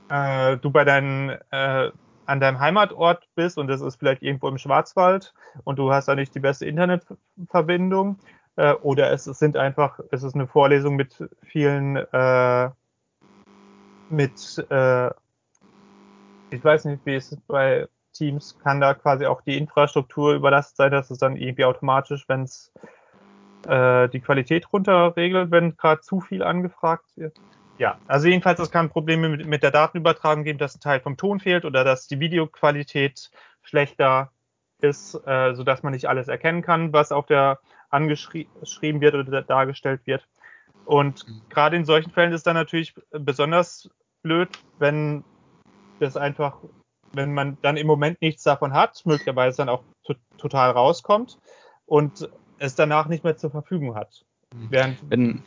äh, 0.09 0.57
du 0.57 0.71
bei 0.71 0.83
deinen 0.83 1.29
äh, 1.51 1.91
an 2.25 2.39
deinem 2.39 2.59
Heimatort 2.59 3.27
bist 3.35 3.57
und 3.57 3.67
das 3.67 3.81
ist 3.81 3.97
vielleicht 3.97 4.21
irgendwo 4.21 4.47
im 4.47 4.57
Schwarzwald 4.57 5.33
und 5.63 5.79
du 5.79 5.91
hast 5.91 6.07
da 6.07 6.15
nicht 6.15 6.33
die 6.33 6.39
beste 6.39 6.65
Internetverbindung 6.65 8.19
äh, 8.55 8.73
oder 8.73 9.11
es, 9.11 9.27
es 9.27 9.39
sind 9.39 9.57
einfach 9.57 9.99
es 10.11 10.23
ist 10.23 10.35
eine 10.35 10.47
Vorlesung 10.47 10.95
mit 10.95 11.27
vielen 11.43 11.97
äh, 11.97 12.69
mit, 14.11 14.65
äh, 14.69 15.09
ich 16.49 16.63
weiß 16.63 16.85
nicht, 16.85 17.05
wie 17.05 17.15
es 17.15 17.37
bei 17.47 17.87
Teams 18.13 18.57
kann 18.59 18.81
da 18.81 18.93
quasi 18.93 19.25
auch 19.25 19.41
die 19.41 19.57
Infrastruktur 19.57 20.33
überlastet 20.33 20.77
sein, 20.77 20.91
dass 20.91 21.11
es 21.11 21.17
dann 21.17 21.35
irgendwie 21.35 21.65
automatisch, 21.65 22.25
wenn 22.27 22.43
es 22.43 22.71
äh, 23.67 24.09
die 24.09 24.19
Qualität 24.19 24.71
runterregelt, 24.71 25.51
wenn 25.51 25.77
gerade 25.77 26.01
zu 26.01 26.19
viel 26.19 26.43
angefragt 26.43 27.05
wird. 27.15 27.39
Ja, 27.77 27.97
also 28.07 28.27
jedenfalls, 28.27 28.59
es 28.59 28.69
kann 28.69 28.89
Probleme 28.89 29.29
mit, 29.29 29.45
mit 29.47 29.63
der 29.63 29.71
Datenübertragung 29.71 30.43
geben, 30.43 30.59
dass 30.59 30.75
ein 30.75 30.81
Teil 30.81 30.99
vom 30.99 31.17
Ton 31.17 31.39
fehlt 31.39 31.65
oder 31.65 31.83
dass 31.83 32.07
die 32.07 32.19
Videoqualität 32.19 33.31
schlechter 33.63 34.31
ist, 34.81 35.15
äh, 35.25 35.53
sodass 35.55 35.83
man 35.83 35.93
nicht 35.93 36.07
alles 36.07 36.27
erkennen 36.27 36.61
kann, 36.61 36.93
was 36.93 37.11
auf 37.11 37.25
der 37.25 37.59
angeschrieben 37.89 39.01
wird 39.01 39.15
oder 39.15 39.41
dargestellt 39.41 40.01
wird. 40.05 40.27
Und 40.85 41.27
mhm. 41.27 41.41
gerade 41.49 41.75
in 41.75 41.85
solchen 41.85 42.11
Fällen 42.11 42.33
ist 42.33 42.47
dann 42.47 42.55
natürlich 42.55 42.93
besonders 43.11 43.89
blöd, 44.21 44.49
wenn 44.79 45.23
das 45.99 46.17
einfach, 46.17 46.57
wenn 47.13 47.33
man 47.33 47.57
dann 47.61 47.77
im 47.77 47.87
Moment 47.87 48.21
nichts 48.21 48.43
davon 48.43 48.73
hat, 48.73 49.05
möglicherweise 49.05 49.57
dann 49.57 49.69
auch 49.69 49.83
total 50.37 50.71
rauskommt 50.71 51.37
und 51.85 52.29
es 52.57 52.75
danach 52.75 53.07
nicht 53.07 53.23
mehr 53.23 53.37
zur 53.37 53.51
Verfügung 53.51 53.95
hat. 53.95 54.25
Mhm. 54.53 54.67
Während 54.69 55.09
wenn, 55.09 55.43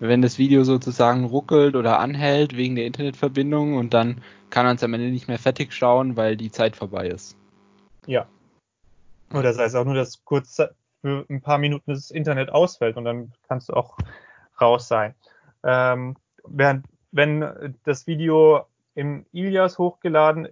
wenn 0.00 0.22
das 0.22 0.38
Video 0.38 0.64
sozusagen 0.64 1.24
ruckelt 1.24 1.76
oder 1.76 1.98
anhält 1.98 2.56
wegen 2.56 2.76
der 2.76 2.86
Internetverbindung 2.86 3.76
und 3.76 3.94
dann 3.94 4.22
kann 4.50 4.66
man 4.66 4.76
es 4.76 4.82
am 4.82 4.94
Ende 4.94 5.10
nicht 5.10 5.28
mehr 5.28 5.38
fertig 5.38 5.72
schauen, 5.72 6.16
weil 6.16 6.36
die 6.36 6.50
Zeit 6.50 6.76
vorbei 6.76 7.08
ist. 7.08 7.36
Ja. 8.06 8.26
Oder 9.30 9.44
das 9.44 9.58
heißt 9.58 9.76
auch 9.76 9.84
nur, 9.84 9.94
dass 9.94 10.24
kurz 10.24 10.60
für 11.00 11.26
ein 11.28 11.40
paar 11.40 11.58
Minuten 11.58 11.90
das 11.92 12.10
Internet 12.10 12.50
ausfällt 12.50 12.96
und 12.96 13.04
dann 13.04 13.32
kannst 13.48 13.68
du 13.68 13.74
auch 13.74 13.96
raus 14.60 14.88
sein. 14.88 15.14
Ähm, 15.64 16.16
während, 16.44 16.86
wenn 17.12 17.76
das 17.84 18.06
Video 18.06 18.66
im 18.94 19.26
Ilias 19.32 19.78
hochgeladen 19.78 20.48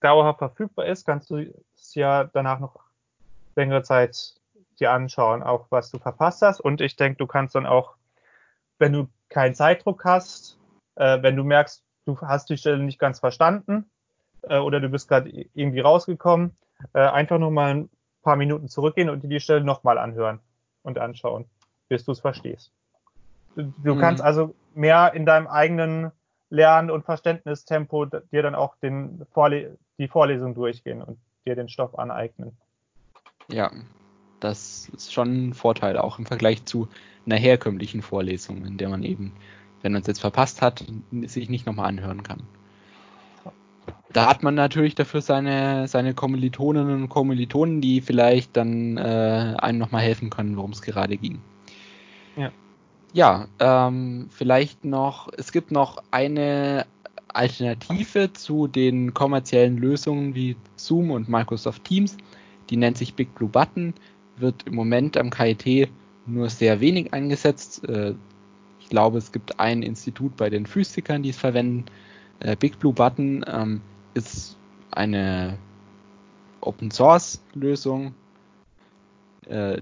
dauerhaft 0.00 0.38
verfügbar 0.38 0.86
ist, 0.86 1.04
kannst 1.04 1.30
du 1.30 1.52
es 1.76 1.94
ja 1.94 2.24
danach 2.24 2.60
noch 2.60 2.80
längere 3.56 3.82
Zeit 3.82 4.34
dir 4.78 4.92
anschauen, 4.92 5.42
auch 5.42 5.66
was 5.70 5.90
du 5.90 5.98
verpasst 5.98 6.42
hast. 6.42 6.60
Und 6.60 6.80
ich 6.80 6.96
denke, 6.96 7.18
du 7.18 7.26
kannst 7.26 7.54
dann 7.54 7.66
auch, 7.66 7.96
wenn 8.78 8.92
du 8.92 9.08
keinen 9.28 9.54
Zeitdruck 9.54 10.04
hast, 10.04 10.58
äh, 10.94 11.20
wenn 11.22 11.36
du 11.36 11.44
merkst, 11.44 11.82
du 12.06 12.18
hast 12.20 12.48
die 12.48 12.56
Stelle 12.56 12.78
nicht 12.78 12.98
ganz 12.98 13.18
verstanden 13.18 13.90
äh, 14.42 14.58
oder 14.58 14.80
du 14.80 14.88
bist 14.88 15.08
gerade 15.08 15.28
irgendwie 15.54 15.80
rausgekommen, 15.80 16.56
äh, 16.94 17.00
einfach 17.00 17.38
nochmal 17.38 17.74
ein 17.74 17.90
paar 18.22 18.36
Minuten 18.36 18.68
zurückgehen 18.68 19.10
und 19.10 19.22
dir 19.22 19.28
die 19.28 19.40
Stelle 19.40 19.64
nochmal 19.64 19.98
anhören 19.98 20.40
und 20.82 20.98
anschauen, 20.98 21.46
bis 21.88 22.04
du 22.04 22.12
es 22.12 22.20
verstehst. 22.20 22.72
Du, 23.58 23.94
mhm. 23.94 23.98
kannst 23.98 24.22
also 24.22 24.54
mehr 24.74 25.12
in 25.14 25.26
deinem 25.26 25.48
eigenen 25.48 26.12
Lern- 26.50 26.90
und 26.90 27.04
Verständnistempo 27.04 28.06
dir 28.06 28.42
dann 28.42 28.54
auch 28.54 28.76
den 28.76 29.26
Vorle 29.32 29.76
die 29.98 30.08
Vorlesung 30.08 30.54
durchgehen 30.54 31.02
und 31.02 31.18
dir 31.44 31.56
den 31.56 31.68
Stoff 31.68 31.98
aneignen. 31.98 32.56
Ja, 33.48 33.72
das 34.38 34.88
ist 34.94 35.12
schon 35.12 35.48
ein 35.48 35.54
Vorteil, 35.54 35.98
auch 35.98 36.18
im 36.18 36.26
Vergleich 36.26 36.64
zu 36.66 36.88
einer 37.26 37.36
herkömmlichen 37.36 38.02
Vorlesung, 38.02 38.64
in 38.64 38.78
der 38.78 38.88
man 38.88 39.02
eben, 39.02 39.32
wenn 39.82 39.92
man 39.92 40.02
es 40.02 40.06
jetzt 40.06 40.20
verpasst 40.20 40.62
hat, 40.62 40.84
sich 41.22 41.48
nicht 41.48 41.66
nochmal 41.66 41.88
anhören 41.88 42.22
kann. 42.22 42.42
Da 44.12 44.26
hat 44.26 44.42
man 44.42 44.54
natürlich 44.54 44.94
dafür 44.94 45.20
seine, 45.20 45.88
seine 45.88 46.14
Kommilitoninnen 46.14 47.02
und 47.02 47.08
Kommilitonen, 47.08 47.80
die 47.80 48.00
vielleicht 48.00 48.56
dann 48.56 48.96
äh, 48.96 49.54
einem 49.58 49.78
nochmal 49.78 50.02
helfen 50.02 50.30
können, 50.30 50.56
worum 50.56 50.70
es 50.70 50.80
gerade 50.80 51.16
ging. 51.16 51.40
Ja. 52.36 52.50
Ja, 53.12 53.48
ähm, 53.58 54.28
vielleicht 54.30 54.84
noch, 54.84 55.28
es 55.36 55.52
gibt 55.52 55.70
noch 55.72 56.02
eine 56.10 56.86
Alternative 57.28 58.32
zu 58.32 58.66
den 58.66 59.14
kommerziellen 59.14 59.78
Lösungen 59.78 60.34
wie 60.34 60.56
Zoom 60.76 61.10
und 61.10 61.28
Microsoft 61.28 61.84
Teams. 61.84 62.16
Die 62.70 62.76
nennt 62.76 62.98
sich 62.98 63.14
Big 63.14 63.34
Blue 63.34 63.48
Button 63.48 63.94
wird 64.40 64.66
im 64.66 64.74
Moment 64.74 65.16
am 65.16 65.30
KIT 65.30 65.88
nur 66.26 66.48
sehr 66.50 66.80
wenig 66.80 67.12
eingesetzt. 67.12 67.88
Äh, 67.88 68.14
ich 68.80 68.88
glaube, 68.88 69.18
es 69.18 69.32
gibt 69.32 69.58
ein 69.58 69.82
Institut 69.82 70.36
bei 70.36 70.50
den 70.50 70.66
Physikern, 70.66 71.22
die 71.22 71.30
es 71.30 71.38
verwenden. 71.38 71.86
Äh, 72.40 72.56
Big 72.56 72.78
Blue 72.78 72.92
Button 72.92 73.44
ähm, 73.46 73.80
ist 74.14 74.56
eine 74.90 75.58
Open 76.60 76.90
Source 76.90 77.42
Lösung, 77.54 78.14
äh, 79.48 79.80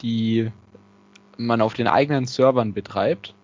die 0.00 0.50
man 1.38 1.62
auf 1.62 1.74
den 1.74 1.86
eigenen 1.86 2.26
Servern 2.26 2.74
betreibt 2.74 3.34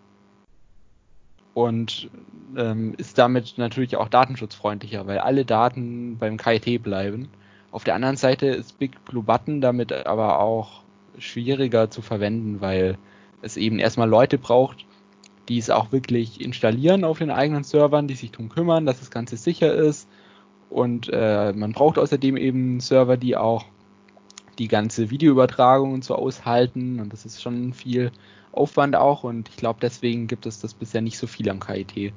und 1.55 2.11
ähm, 2.57 2.95
ist 2.99 3.17
damit 3.17 3.55
natürlich 3.57 3.97
auch 3.97 4.09
datenschutzfreundlicher, 4.09 5.07
weil 5.07 5.19
alle 5.19 5.45
Daten 5.45 6.19
beim 6.19 6.37
KIT 6.37 6.83
bleiben. 6.83 7.29
Auf 7.71 7.85
der 7.85 7.95
anderen 7.95 8.17
Seite 8.17 8.47
ist 8.49 8.79
Big 8.79 9.05
Blue 9.05 9.23
Button 9.23 9.61
damit 9.61 9.93
aber 9.93 10.41
auch 10.41 10.83
schwieriger 11.19 11.91
zu 11.91 12.03
verwenden, 12.03 12.61
weil 12.61 12.99
es 13.43 13.57
eben 13.57 13.79
erstmal 13.79 14.09
Leute 14.09 14.39
braucht, 14.39 14.85
die 15.49 15.59
es 15.59 15.71
auch 15.71 15.93
wirklich 15.93 16.41
installieren 16.41 17.05
auf 17.05 17.19
den 17.19 17.31
eigenen 17.31 17.65
Servern, 17.65 18.09
die 18.09 18.15
sich 18.15 18.33
darum 18.33 18.49
kümmern, 18.49 18.87
dass 18.87 19.01
das 19.01 19.11
Ganze 19.11 19.37
sicher 19.37 19.73
ist. 19.73 20.09
Und 20.71 21.09
äh, 21.13 21.53
man 21.53 21.73
braucht 21.73 21.99
außerdem 21.99 22.37
eben 22.37 22.81
Server, 22.81 23.17
die 23.17 23.37
auch 23.37 23.67
die 24.59 24.69
ganze 24.69 25.11
Videoübertragung 25.11 25.93
und 25.93 26.05
so 26.05 26.15
aushalten. 26.15 27.01
Und 27.01 27.13
das 27.13 27.25
ist 27.25 27.43
schon 27.43 27.73
viel 27.73 28.13
Aufwand 28.53 28.95
auch. 28.97 29.25
Und 29.25 29.49
ich 29.49 29.57
glaube, 29.57 29.81
deswegen 29.83 30.27
gibt 30.27 30.47
es 30.47 30.61
das 30.61 30.75
bisher 30.75 31.03
nicht 31.03 31.19
so 31.19 31.27
viel 31.27 31.51
am 31.51 31.61
KIT. 31.61 32.13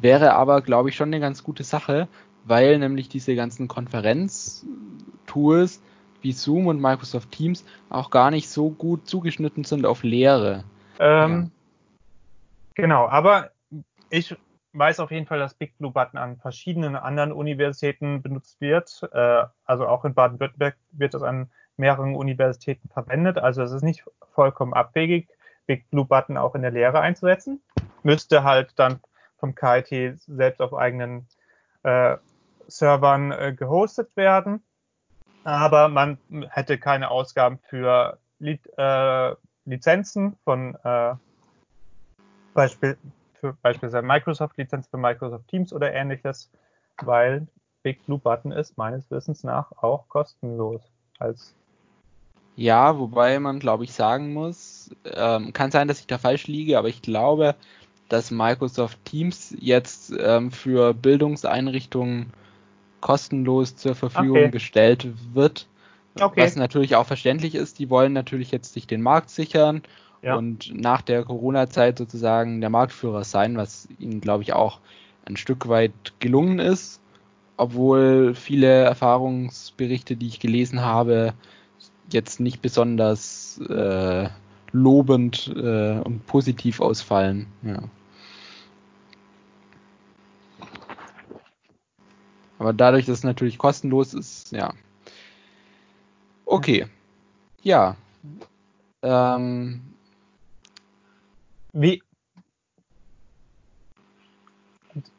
Wäre 0.00 0.34
aber, 0.34 0.62
glaube 0.62 0.88
ich, 0.88 0.96
schon 0.96 1.08
eine 1.08 1.20
ganz 1.20 1.42
gute 1.42 1.64
Sache, 1.64 2.08
weil 2.44 2.78
nämlich 2.78 3.08
diese 3.08 3.34
ganzen 3.34 3.68
Konferenz-Tools 3.68 5.82
wie 6.22 6.32
Zoom 6.32 6.66
und 6.66 6.80
Microsoft 6.80 7.30
Teams 7.32 7.64
auch 7.88 8.10
gar 8.10 8.30
nicht 8.30 8.48
so 8.48 8.70
gut 8.70 9.08
zugeschnitten 9.08 9.64
sind 9.64 9.86
auf 9.86 10.02
Lehre. 10.02 10.64
Ähm, 10.98 11.30
ja. 11.30 11.46
Genau, 12.74 13.08
aber 13.08 13.50
ich 14.10 14.36
weiß 14.72 15.00
auf 15.00 15.10
jeden 15.10 15.26
Fall, 15.26 15.38
dass 15.38 15.54
Big 15.54 15.76
Blue 15.78 15.90
Button 15.90 16.18
an 16.18 16.36
verschiedenen 16.36 16.96
anderen 16.96 17.32
Universitäten 17.32 18.22
benutzt 18.22 18.60
wird. 18.60 19.08
Äh, 19.12 19.44
also 19.64 19.86
auch 19.86 20.04
in 20.04 20.14
Baden-Württemberg 20.14 20.76
wird 20.92 21.14
es 21.14 21.22
an 21.22 21.50
mehreren 21.76 22.14
Universitäten 22.14 22.88
verwendet. 22.88 23.38
Also 23.38 23.62
es 23.62 23.72
ist 23.72 23.82
nicht 23.82 24.04
vollkommen 24.32 24.74
abwegig, 24.74 25.28
Big 25.66 25.90
Blue 25.90 26.04
Button 26.04 26.36
auch 26.36 26.54
in 26.54 26.62
der 26.62 26.70
Lehre 26.70 27.00
einzusetzen. 27.00 27.60
Müsste 28.02 28.44
halt 28.44 28.72
dann 28.76 29.00
vom 29.38 29.54
KIT 29.54 30.20
selbst 30.26 30.60
auf 30.60 30.74
eigenen 30.74 31.26
äh, 31.82 32.16
Servern 32.68 33.32
äh, 33.32 33.54
gehostet 33.56 34.14
werden, 34.16 34.62
aber 35.44 35.88
man 35.88 36.18
hätte 36.50 36.78
keine 36.78 37.10
Ausgaben 37.10 37.58
für 37.58 38.18
Li 38.38 38.60
äh, 38.76 39.34
Lizenzen 39.64 40.36
von 40.44 40.76
äh, 40.84 41.14
Beispiel, 42.54 42.96
für 43.40 43.56
beispielsweise 43.62 44.06
Microsoft-Lizenz 44.06 44.88
für 44.88 44.98
Microsoft 44.98 45.48
Teams 45.48 45.72
oder 45.72 45.92
ähnliches, 45.92 46.50
weil 47.02 47.46
Big 47.82 48.04
Blue 48.06 48.18
Button 48.18 48.52
ist 48.52 48.76
meines 48.76 49.10
Wissens 49.10 49.42
nach 49.42 49.72
auch 49.82 50.08
kostenlos 50.08 50.82
als 51.18 51.54
ja, 52.56 52.98
wobei 52.98 53.38
man, 53.40 53.58
glaube 53.58 53.84
ich, 53.84 53.92
sagen 53.94 54.34
muss, 54.34 54.90
ähm, 55.04 55.54
kann 55.54 55.70
sein, 55.70 55.88
dass 55.88 56.00
ich 56.00 56.06
da 56.06 56.18
falsch 56.18 56.46
liege, 56.46 56.76
aber 56.78 56.88
ich 56.88 57.00
glaube, 57.00 57.54
dass 58.10 58.30
Microsoft 58.30 59.02
Teams 59.06 59.56
jetzt 59.58 60.12
ähm, 60.20 60.50
für 60.50 60.92
Bildungseinrichtungen 60.92 62.34
kostenlos 63.00 63.76
zur 63.76 63.94
Verfügung 63.94 64.38
okay. 64.38 64.50
gestellt 64.50 65.08
wird. 65.32 65.68
Okay. 66.20 66.42
Was 66.42 66.56
natürlich 66.56 66.96
auch 66.96 67.06
verständlich 67.06 67.54
ist, 67.54 67.78
die 67.78 67.88
wollen 67.88 68.12
natürlich 68.12 68.50
jetzt 68.50 68.74
sich 68.74 68.86
den 68.86 69.00
Markt 69.00 69.30
sichern 69.30 69.82
ja. 70.22 70.36
und 70.36 70.72
nach 70.74 71.02
der 71.02 71.24
Corona-Zeit 71.24 71.98
sozusagen 71.98 72.60
der 72.60 72.70
Marktführer 72.70 73.24
sein, 73.24 73.56
was 73.56 73.88
ihnen, 73.98 74.20
glaube 74.20 74.42
ich, 74.42 74.52
auch 74.52 74.80
ein 75.24 75.36
Stück 75.36 75.68
weit 75.68 75.92
gelungen 76.18 76.58
ist, 76.58 77.00
obwohl 77.56 78.34
viele 78.34 78.84
Erfahrungsberichte, 78.84 80.16
die 80.16 80.26
ich 80.26 80.40
gelesen 80.40 80.80
habe, 80.80 81.34
jetzt 82.10 82.40
nicht 82.40 82.62
besonders 82.62 83.60
äh, 83.68 84.28
lobend 84.72 85.52
äh, 85.54 86.00
und 86.00 86.26
positiv 86.26 86.80
ausfallen. 86.80 87.46
Ja. 87.62 87.82
Aber 92.58 92.72
dadurch, 92.74 93.06
dass 93.06 93.18
es 93.18 93.24
natürlich 93.24 93.56
kostenlos 93.56 94.12
ist, 94.12 94.52
ja. 94.52 94.74
Okay. 96.44 96.86
Ja. 97.62 97.96
Ähm. 99.02 99.89
Wie? 101.72 102.02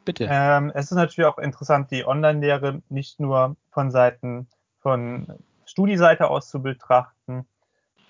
Bitte. 0.04 0.26
Ähm, 0.30 0.70
es 0.74 0.86
ist 0.86 0.96
natürlich 0.96 1.26
auch 1.26 1.38
interessant, 1.38 1.90
die 1.90 2.06
Online-Lehre 2.06 2.82
nicht 2.88 3.20
nur 3.20 3.56
von 3.70 3.90
Seiten 3.90 4.46
von 4.80 5.26
Studieseite 5.64 6.28
aus 6.28 6.48
zu 6.48 6.60
betrachten, 6.60 7.46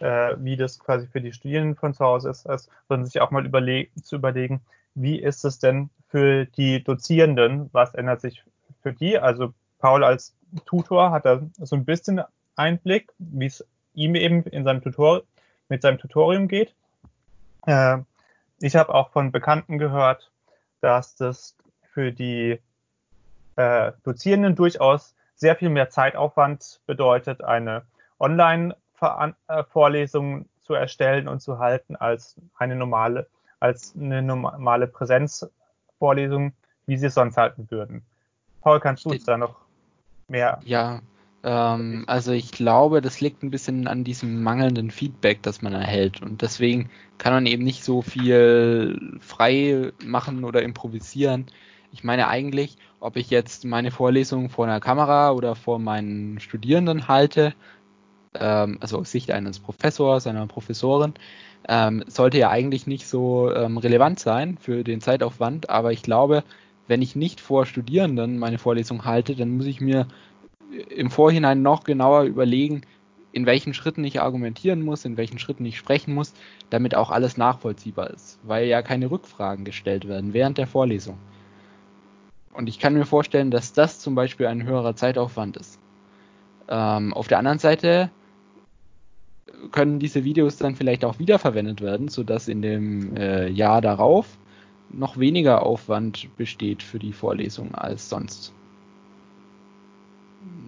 äh, 0.00 0.34
wie 0.38 0.56
das 0.56 0.78
quasi 0.78 1.06
für 1.06 1.20
die 1.20 1.32
Studierenden 1.32 1.76
von 1.76 1.94
zu 1.94 2.04
Hause 2.04 2.30
ist, 2.30 2.42
sondern 2.88 3.06
sich 3.06 3.20
auch 3.20 3.30
mal 3.30 3.46
überle 3.46 3.86
zu 4.02 4.16
überlegen, 4.16 4.62
wie 4.94 5.20
ist 5.20 5.44
es 5.44 5.58
denn 5.58 5.90
für 6.08 6.46
die 6.46 6.82
Dozierenden, 6.82 7.70
was 7.72 7.94
ändert 7.94 8.20
sich 8.20 8.42
für 8.82 8.92
die. 8.92 9.18
Also 9.18 9.54
Paul 9.78 10.02
als 10.04 10.34
Tutor 10.66 11.10
hat 11.10 11.24
da 11.24 11.40
so 11.58 11.76
ein 11.76 11.84
bisschen 11.84 12.20
Einblick, 12.56 13.12
wie 13.18 13.46
es 13.46 13.64
ihm 13.94 14.14
eben 14.14 14.42
in 14.44 14.64
seinem 14.64 14.82
Tutor 14.82 15.22
mit 15.68 15.82
seinem 15.82 15.98
Tutorium 15.98 16.48
geht. 16.48 16.74
Äh, 17.66 17.98
ich 18.62 18.76
habe 18.76 18.94
auch 18.94 19.10
von 19.10 19.32
Bekannten 19.32 19.78
gehört, 19.78 20.30
dass 20.80 21.16
das 21.16 21.56
für 21.92 22.12
die 22.12 22.60
äh, 23.56 23.92
Dozierenden 24.04 24.54
durchaus 24.56 25.14
sehr 25.34 25.56
viel 25.56 25.70
mehr 25.70 25.90
Zeitaufwand 25.90 26.80
bedeutet, 26.86 27.42
eine 27.42 27.82
Online-Vorlesung 28.18 30.48
zu 30.60 30.74
erstellen 30.74 31.28
und 31.28 31.40
zu 31.40 31.58
halten 31.58 31.96
als 31.96 32.36
eine 32.56 32.76
normale, 32.76 33.26
als 33.58 33.94
eine 33.96 34.22
normale 34.22 34.86
Präsenzvorlesung, 34.86 36.52
wie 36.86 36.96
sie 36.96 37.06
es 37.06 37.14
sonst 37.14 37.36
halten 37.36 37.68
würden. 37.70 38.06
Paul, 38.60 38.78
kannst 38.80 39.04
du 39.04 39.10
uns 39.10 39.24
da 39.24 39.36
noch 39.36 39.56
mehr? 40.28 40.60
Ja, 40.64 41.00
ähm, 41.44 42.04
also 42.06 42.32
ich 42.32 42.52
glaube, 42.52 43.00
das 43.00 43.20
liegt 43.20 43.42
ein 43.42 43.50
bisschen 43.50 43.86
an 43.88 44.04
diesem 44.04 44.42
mangelnden 44.42 44.90
Feedback, 44.90 45.42
das 45.42 45.62
man 45.62 45.72
erhält. 45.72 46.22
Und 46.22 46.42
deswegen 46.42 46.90
kann 47.18 47.32
man 47.32 47.46
eben 47.46 47.64
nicht 47.64 47.84
so 47.84 48.02
viel 48.02 49.18
frei 49.20 49.92
machen 50.04 50.44
oder 50.44 50.62
improvisieren. 50.62 51.46
Ich 51.92 52.04
meine 52.04 52.28
eigentlich, 52.28 52.76
ob 53.00 53.16
ich 53.16 53.30
jetzt 53.30 53.64
meine 53.64 53.90
Vorlesung 53.90 54.48
vor 54.48 54.66
einer 54.66 54.80
Kamera 54.80 55.32
oder 55.32 55.54
vor 55.54 55.78
meinen 55.78 56.40
Studierenden 56.40 57.08
halte, 57.08 57.54
ähm, 58.34 58.78
also 58.80 58.98
aus 58.98 59.10
Sicht 59.10 59.30
eines 59.30 59.58
Professors, 59.58 60.26
einer 60.26 60.46
Professorin, 60.46 61.14
ähm, 61.68 62.04
sollte 62.06 62.38
ja 62.38 62.50
eigentlich 62.50 62.86
nicht 62.86 63.06
so 63.06 63.52
ähm, 63.52 63.78
relevant 63.78 64.20
sein 64.20 64.58
für 64.58 64.84
den 64.84 65.00
Zeitaufwand. 65.00 65.70
Aber 65.70 65.92
ich 65.92 66.02
glaube, 66.02 66.44
wenn 66.88 67.02
ich 67.02 67.16
nicht 67.16 67.40
vor 67.40 67.66
Studierenden 67.66 68.38
meine 68.38 68.58
Vorlesung 68.58 69.04
halte, 69.04 69.36
dann 69.36 69.56
muss 69.56 69.66
ich 69.66 69.80
mir 69.80 70.06
im 70.72 71.10
Vorhinein 71.10 71.62
noch 71.62 71.84
genauer 71.84 72.24
überlegen, 72.24 72.82
in 73.32 73.46
welchen 73.46 73.74
Schritten 73.74 74.04
ich 74.04 74.20
argumentieren 74.20 74.82
muss, 74.82 75.04
in 75.04 75.16
welchen 75.16 75.38
Schritten 75.38 75.64
ich 75.64 75.78
sprechen 75.78 76.14
muss, 76.14 76.34
damit 76.70 76.94
auch 76.94 77.10
alles 77.10 77.36
nachvollziehbar 77.36 78.10
ist, 78.10 78.38
weil 78.42 78.66
ja 78.66 78.82
keine 78.82 79.10
Rückfragen 79.10 79.64
gestellt 79.64 80.06
werden 80.06 80.34
während 80.34 80.58
der 80.58 80.66
Vorlesung. 80.66 81.18
Und 82.52 82.68
ich 82.68 82.78
kann 82.78 82.92
mir 82.92 83.06
vorstellen, 83.06 83.50
dass 83.50 83.72
das 83.72 83.98
zum 83.98 84.14
Beispiel 84.14 84.46
ein 84.46 84.64
höherer 84.64 84.94
Zeitaufwand 84.94 85.56
ist. 85.56 85.80
Ähm, 86.68 87.14
auf 87.14 87.28
der 87.28 87.38
anderen 87.38 87.58
Seite 87.58 88.10
können 89.70 89.98
diese 89.98 90.24
Videos 90.24 90.58
dann 90.58 90.76
vielleicht 90.76 91.04
auch 91.04 91.18
wiederverwendet 91.18 91.80
werden, 91.80 92.08
sodass 92.08 92.48
in 92.48 92.60
dem 92.60 93.16
äh, 93.16 93.48
Jahr 93.48 93.80
darauf 93.80 94.38
noch 94.90 95.18
weniger 95.18 95.64
Aufwand 95.64 96.28
besteht 96.36 96.82
für 96.82 96.98
die 96.98 97.12
Vorlesung 97.12 97.74
als 97.74 98.10
sonst. 98.10 98.52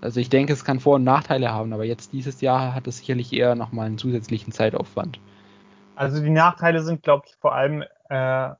Also 0.00 0.20
ich 0.20 0.28
denke, 0.28 0.52
es 0.52 0.64
kann 0.64 0.80
Vor- 0.80 0.96
und 0.96 1.04
Nachteile 1.04 1.50
haben, 1.50 1.72
aber 1.72 1.84
jetzt 1.84 2.12
dieses 2.12 2.40
Jahr 2.40 2.74
hat 2.74 2.86
es 2.86 2.98
sicherlich 2.98 3.32
eher 3.32 3.54
nochmal 3.54 3.86
einen 3.86 3.98
zusätzlichen 3.98 4.52
Zeitaufwand. 4.52 5.18
Also 5.96 6.20
die 6.20 6.30
Nachteile 6.30 6.82
sind, 6.82 7.02
glaube 7.02 7.24
ich, 7.26 7.36
vor 7.36 7.54
allem 7.54 7.84
äh, 8.10 8.50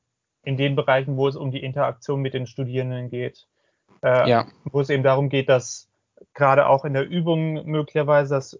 in 0.44 0.56
den 0.56 0.76
Bereichen, 0.76 1.16
wo 1.16 1.28
es 1.28 1.37
um 1.37 1.50
die 1.50 1.62
Interaktion 1.62 2.21
mit 2.23 2.35
den 2.35 2.47
Studierenden 2.47 3.11
geht. 3.11 3.47
Äh, 4.02 4.28
ja. 4.28 4.47
Wo 4.64 4.80
es 4.80 4.90
eben 4.90 5.02
darum 5.02 5.28
geht, 5.28 5.49
dass 5.49 5.88
gerade 6.33 6.66
auch 6.66 6.85
in 6.85 6.94
der 6.94 7.09
Übung 7.09 7.66
möglicherweise, 7.66 8.35
dass 8.35 8.59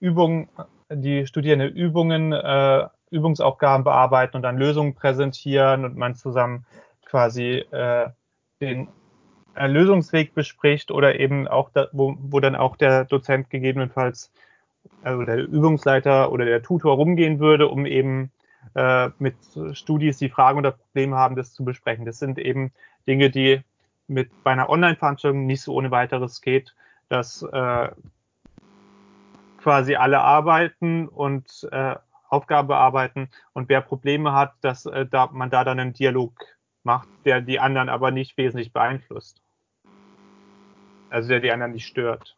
Übungen, 0.00 0.48
die 0.90 1.26
Studierende 1.26 1.66
Übungen, 1.66 2.32
äh, 2.32 2.88
Übungsaufgaben 3.10 3.84
bearbeiten 3.84 4.36
und 4.36 4.42
dann 4.42 4.56
Lösungen 4.56 4.94
präsentieren 4.94 5.84
und 5.84 5.96
man 5.96 6.14
zusammen 6.14 6.64
quasi 7.04 7.58
äh, 7.70 8.08
den 8.60 8.88
Lösungsweg 9.56 10.34
bespricht 10.34 10.90
oder 10.90 11.18
eben 11.20 11.46
auch, 11.48 11.70
da, 11.70 11.88
wo, 11.92 12.16
wo 12.18 12.40
dann 12.40 12.56
auch 12.56 12.76
der 12.76 13.04
Dozent 13.04 13.50
gegebenenfalls, 13.50 14.32
also 15.02 15.24
der 15.24 15.38
Übungsleiter 15.38 16.32
oder 16.32 16.44
der 16.44 16.62
Tutor 16.62 16.96
rumgehen 16.96 17.38
würde, 17.38 17.68
um 17.68 17.86
eben 17.86 18.30
äh, 18.74 19.10
mit 19.18 19.34
Studis, 19.72 20.18
die 20.18 20.28
Fragen 20.28 20.58
oder 20.58 20.72
Probleme 20.72 21.16
haben, 21.16 21.36
das 21.36 21.52
zu 21.52 21.64
besprechen. 21.64 22.06
Das 22.06 22.18
sind 22.18 22.38
eben 22.38 22.72
Dinge, 23.06 23.30
die 23.30 23.60
mit 24.08 24.30
bei 24.42 24.52
einer 24.52 24.68
Online-Veranstaltung 24.68 25.46
nicht 25.46 25.62
so 25.62 25.74
ohne 25.74 25.90
weiteres 25.90 26.40
geht, 26.40 26.74
dass 27.08 27.42
äh, 27.42 27.88
quasi 29.58 29.94
alle 29.94 30.20
arbeiten 30.20 31.08
und 31.08 31.68
äh, 31.70 31.94
Aufgaben 32.28 32.68
bearbeiten 32.68 33.28
und 33.52 33.68
wer 33.68 33.82
Probleme 33.82 34.32
hat, 34.32 34.54
dass 34.62 34.86
äh, 34.86 35.06
da, 35.06 35.28
man 35.32 35.50
da 35.50 35.64
dann 35.64 35.78
einen 35.78 35.92
Dialog 35.92 36.32
macht, 36.84 37.08
der 37.24 37.40
die 37.40 37.60
anderen 37.60 37.88
aber 37.88 38.10
nicht 38.10 38.36
wesentlich 38.36 38.72
beeinflusst. 38.72 39.40
Also 41.10 41.28
der 41.28 41.40
die 41.40 41.52
anderen 41.52 41.72
nicht 41.72 41.86
stört. 41.86 42.36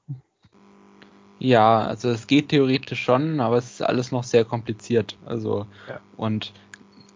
Ja, 1.39 1.83
also 1.83 2.11
es 2.11 2.27
geht 2.27 2.49
theoretisch 2.49 3.03
schon, 3.03 3.41
aber 3.41 3.57
es 3.57 3.73
ist 3.73 3.83
alles 3.83 4.13
noch 4.13 4.25
sehr 4.25 4.45
kompliziert. 4.45 5.17
Also 5.27 5.67
ja. 5.89 6.01
und 6.17 6.53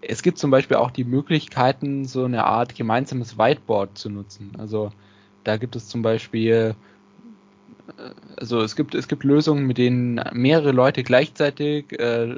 es 0.01 0.23
gibt 0.23 0.39
zum 0.39 0.51
Beispiel 0.51 0.77
auch 0.77 0.91
die 0.91 1.05
Möglichkeiten, 1.05 2.05
so 2.05 2.25
eine 2.25 2.45
Art 2.45 2.75
gemeinsames 2.75 3.39
Whiteboard 3.39 3.97
zu 3.99 4.11
nutzen. 4.11 4.53
Also 4.59 4.91
da 5.45 5.57
gibt 5.57 5.77
es 5.77 5.89
zum 5.89 6.03
Beispiel, 6.03 6.75
äh, 7.97 8.11
also 8.37 8.61
es 8.61 8.77
gibt 8.77 8.95
es 8.95 9.09
gibt 9.09 9.25
Lösungen, 9.25 9.67
mit 9.67 9.79
denen 9.79 10.21
mehrere 10.33 10.73
Leute 10.73 11.03
gleichzeitig 11.03 11.99
äh, 11.99 12.37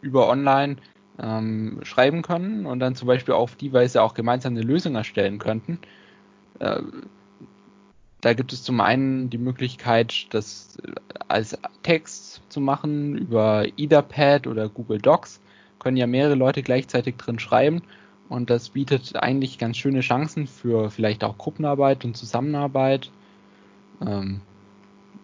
über 0.00 0.28
Online 0.28 0.76
ähm, 1.20 1.80
schreiben 1.82 2.22
können 2.22 2.66
und 2.66 2.80
dann 2.80 2.94
zum 2.94 3.08
Beispiel 3.08 3.34
auf 3.34 3.56
die 3.56 3.72
Weise 3.72 4.02
auch 4.02 4.14
gemeinsam 4.14 4.54
eine 4.54 4.62
Lösung 4.62 4.94
erstellen 4.94 5.38
könnten. 5.38 5.78
Äh, 6.58 6.82
da 8.20 8.32
gibt 8.32 8.52
es 8.52 8.62
zum 8.62 8.80
einen 8.80 9.30
die 9.30 9.38
Möglichkeit, 9.38 10.26
das 10.30 10.78
als 11.28 11.58
Text 11.82 12.42
zu 12.48 12.60
machen 12.60 13.16
über 13.16 13.66
Etherpad 13.76 14.46
oder 14.46 14.68
Google 14.68 14.98
Docs. 14.98 15.40
Können 15.78 15.96
ja 15.96 16.06
mehrere 16.06 16.34
Leute 16.34 16.62
gleichzeitig 16.62 17.16
drin 17.16 17.38
schreiben 17.38 17.82
und 18.28 18.50
das 18.50 18.70
bietet 18.70 19.16
eigentlich 19.16 19.58
ganz 19.58 19.76
schöne 19.76 20.00
Chancen 20.00 20.46
für 20.46 20.90
vielleicht 20.90 21.22
auch 21.22 21.38
Gruppenarbeit 21.38 22.04
und 22.04 22.16
Zusammenarbeit. 22.16 23.10
Ähm, 24.04 24.40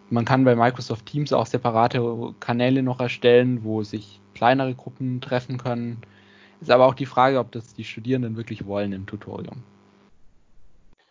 man 0.09 0.25
kann 0.25 0.45
bei 0.45 0.55
Microsoft 0.55 1.05
Teams 1.07 1.33
auch 1.33 1.47
separate 1.47 2.33
Kanäle 2.39 2.83
noch 2.83 2.99
erstellen, 2.99 3.63
wo 3.63 3.83
sich 3.83 4.19
kleinere 4.33 4.75
Gruppen 4.75 5.21
treffen 5.21 5.57
können. 5.57 6.01
Ist 6.61 6.71
aber 6.71 6.85
auch 6.85 6.95
die 6.95 7.05
Frage, 7.05 7.39
ob 7.39 7.51
das 7.51 7.73
die 7.73 7.83
Studierenden 7.83 8.37
wirklich 8.37 8.65
wollen 8.65 8.93
im 8.93 9.05
Tutorium. 9.05 9.63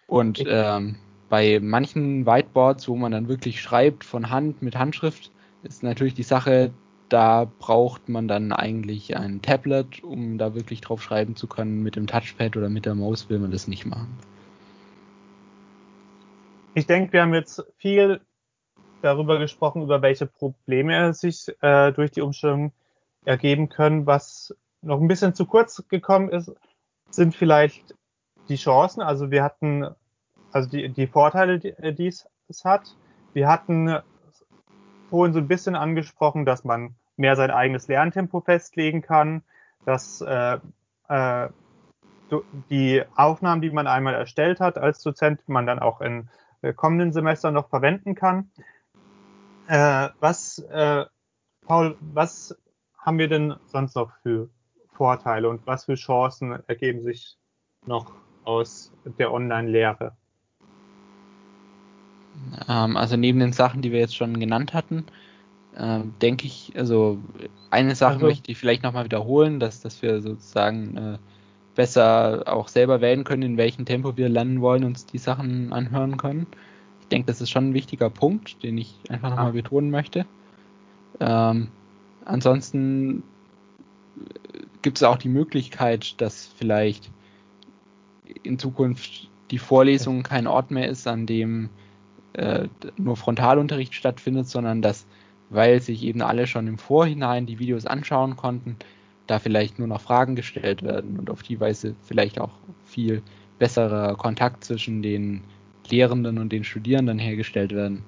Und 0.06 0.44
ähm, 0.46 0.96
bei 1.28 1.60
manchen 1.60 2.26
Whiteboards, 2.26 2.88
wo 2.88 2.96
man 2.96 3.12
dann 3.12 3.28
wirklich 3.28 3.60
schreibt 3.60 4.04
von 4.04 4.30
Hand 4.30 4.62
mit 4.62 4.76
Handschrift, 4.76 5.30
ist 5.62 5.82
natürlich 5.82 6.14
die 6.14 6.22
Sache, 6.22 6.72
da 7.08 7.50
braucht 7.58 8.08
man 8.08 8.28
dann 8.28 8.52
eigentlich 8.52 9.16
ein 9.16 9.42
Tablet, 9.42 10.02
um 10.02 10.38
da 10.38 10.54
wirklich 10.54 10.80
drauf 10.80 11.02
schreiben 11.02 11.36
zu 11.36 11.46
können. 11.46 11.82
Mit 11.82 11.96
dem 11.96 12.06
Touchpad 12.06 12.56
oder 12.56 12.68
mit 12.68 12.86
der 12.86 12.94
Maus 12.94 13.28
will 13.28 13.38
man 13.38 13.50
das 13.50 13.68
nicht 13.68 13.86
machen. 13.86 14.16
Ich 16.74 16.86
denke, 16.86 17.12
wir 17.12 17.22
haben 17.22 17.34
jetzt 17.34 17.62
viel 17.76 18.20
darüber 19.02 19.38
gesprochen, 19.38 19.82
über 19.82 20.00
welche 20.00 20.26
Probleme 20.26 21.12
sich 21.12 21.46
äh, 21.60 21.92
durch 21.92 22.12
die 22.12 22.22
Umstellung 22.22 22.72
ergeben 23.24 23.68
können. 23.68 24.06
Was 24.06 24.54
noch 24.80 25.00
ein 25.00 25.08
bisschen 25.08 25.34
zu 25.34 25.46
kurz 25.46 25.82
gekommen 25.88 26.28
ist, 26.28 26.52
sind 27.10 27.34
vielleicht 27.34 27.94
die 28.48 28.56
Chancen. 28.56 29.02
Also 29.02 29.30
wir 29.30 29.42
hatten 29.42 29.88
also 30.52 30.68
die, 30.68 30.88
die 30.88 31.06
Vorteile, 31.06 31.58
die, 31.58 31.70
äh, 31.70 31.92
die 31.92 32.08
es 32.08 32.28
hat. 32.64 32.96
Wir 33.32 33.48
hatten 33.48 33.98
vorhin 35.08 35.32
so 35.32 35.40
ein 35.40 35.48
bisschen 35.48 35.74
angesprochen, 35.74 36.44
dass 36.44 36.64
man 36.64 36.94
mehr 37.16 37.36
sein 37.36 37.50
eigenes 37.50 37.88
Lerntempo 37.88 38.40
festlegen 38.40 39.02
kann, 39.02 39.42
dass 39.84 40.20
äh, 40.20 40.58
äh, 41.08 41.48
die 42.70 43.02
Aufnahmen, 43.14 43.60
die 43.60 43.70
man 43.70 43.86
einmal 43.86 44.14
erstellt 44.14 44.60
hat 44.60 44.78
als 44.78 45.02
Dozent, 45.02 45.46
man 45.48 45.66
dann 45.66 45.78
auch 45.78 46.00
in 46.00 46.28
äh, 46.62 46.72
kommenden 46.72 47.12
Semestern 47.12 47.54
noch 47.54 47.68
verwenden 47.68 48.14
kann. 48.14 48.50
Äh, 49.68 50.08
was, 50.20 50.58
äh, 50.58 51.04
Paul, 51.66 51.96
was 52.00 52.56
haben 53.02 53.18
wir 53.18 53.28
denn 53.28 53.54
sonst 53.66 53.96
noch 53.96 54.12
für 54.22 54.48
Vorteile 54.92 55.48
und 55.48 55.66
was 55.66 55.84
für 55.84 55.94
Chancen 55.94 56.58
ergeben 56.68 57.02
sich 57.02 57.36
noch 57.86 58.12
aus 58.44 58.92
der 59.18 59.32
Online-Lehre? 59.32 60.12
Ähm, 62.68 62.96
also 62.96 63.16
neben 63.16 63.40
den 63.40 63.52
Sachen, 63.52 63.82
die 63.82 63.92
wir 63.92 64.00
jetzt 64.00 64.16
schon 64.16 64.38
genannt 64.38 64.72
hatten, 64.72 65.04
äh, 65.76 66.00
denke 66.20 66.46
ich, 66.46 66.72
also 66.76 67.18
eine 67.70 67.94
Sache 67.94 68.14
also, 68.14 68.26
möchte 68.26 68.50
ich 68.50 68.58
vielleicht 68.58 68.82
nochmal 68.82 69.04
wiederholen, 69.04 69.58
dass, 69.58 69.80
dass 69.80 70.00
wir 70.02 70.20
sozusagen 70.20 70.96
äh, 70.96 71.18
besser 71.74 72.44
auch 72.46 72.68
selber 72.68 73.00
wählen 73.00 73.24
können, 73.24 73.42
in 73.42 73.56
welchem 73.56 73.84
Tempo 73.84 74.16
wir 74.16 74.28
lernen 74.28 74.60
wollen, 74.60 74.84
uns 74.84 75.06
die 75.06 75.18
Sachen 75.18 75.72
anhören 75.72 76.18
können. 76.18 76.46
Ich 77.00 77.08
denke, 77.08 77.26
das 77.26 77.40
ist 77.40 77.50
schon 77.50 77.70
ein 77.70 77.74
wichtiger 77.74 78.10
Punkt, 78.10 78.62
den 78.62 78.78
ich 78.78 78.94
einfach 79.08 79.30
nochmal 79.30 79.52
betonen 79.52 79.90
möchte. 79.90 80.26
Ähm, 81.20 81.68
ansonsten 82.24 83.22
gibt 84.82 84.98
es 84.98 85.02
auch 85.02 85.16
die 85.16 85.28
Möglichkeit, 85.28 86.20
dass 86.20 86.46
vielleicht 86.56 87.10
in 88.42 88.58
Zukunft 88.58 89.30
die 89.50 89.58
Vorlesung 89.58 90.22
kein 90.22 90.46
Ort 90.46 90.70
mehr 90.70 90.88
ist, 90.88 91.06
an 91.06 91.26
dem 91.26 91.70
äh, 92.32 92.68
nur 92.96 93.16
Frontalunterricht 93.16 93.94
stattfindet, 93.94 94.48
sondern 94.48 94.82
dass, 94.82 95.06
weil 95.50 95.80
sich 95.80 96.02
eben 96.02 96.22
alle 96.22 96.46
schon 96.46 96.66
im 96.66 96.78
Vorhinein 96.78 97.46
die 97.46 97.58
Videos 97.58 97.86
anschauen 97.86 98.36
konnten, 98.36 98.76
da 99.26 99.38
vielleicht 99.38 99.78
nur 99.78 99.88
noch 99.88 100.00
Fragen 100.00 100.34
gestellt 100.34 100.82
werden 100.82 101.18
und 101.18 101.30
auf 101.30 101.42
die 101.42 101.60
Weise 101.60 101.94
vielleicht 102.02 102.40
auch 102.40 102.52
viel 102.84 103.22
besserer 103.58 104.16
Kontakt 104.16 104.64
zwischen 104.64 105.02
den 105.02 105.42
Lehrenden 105.88 106.38
und 106.38 106.50
den 106.50 106.64
Studierenden 106.64 107.18
hergestellt 107.18 107.72
werden 107.72 108.02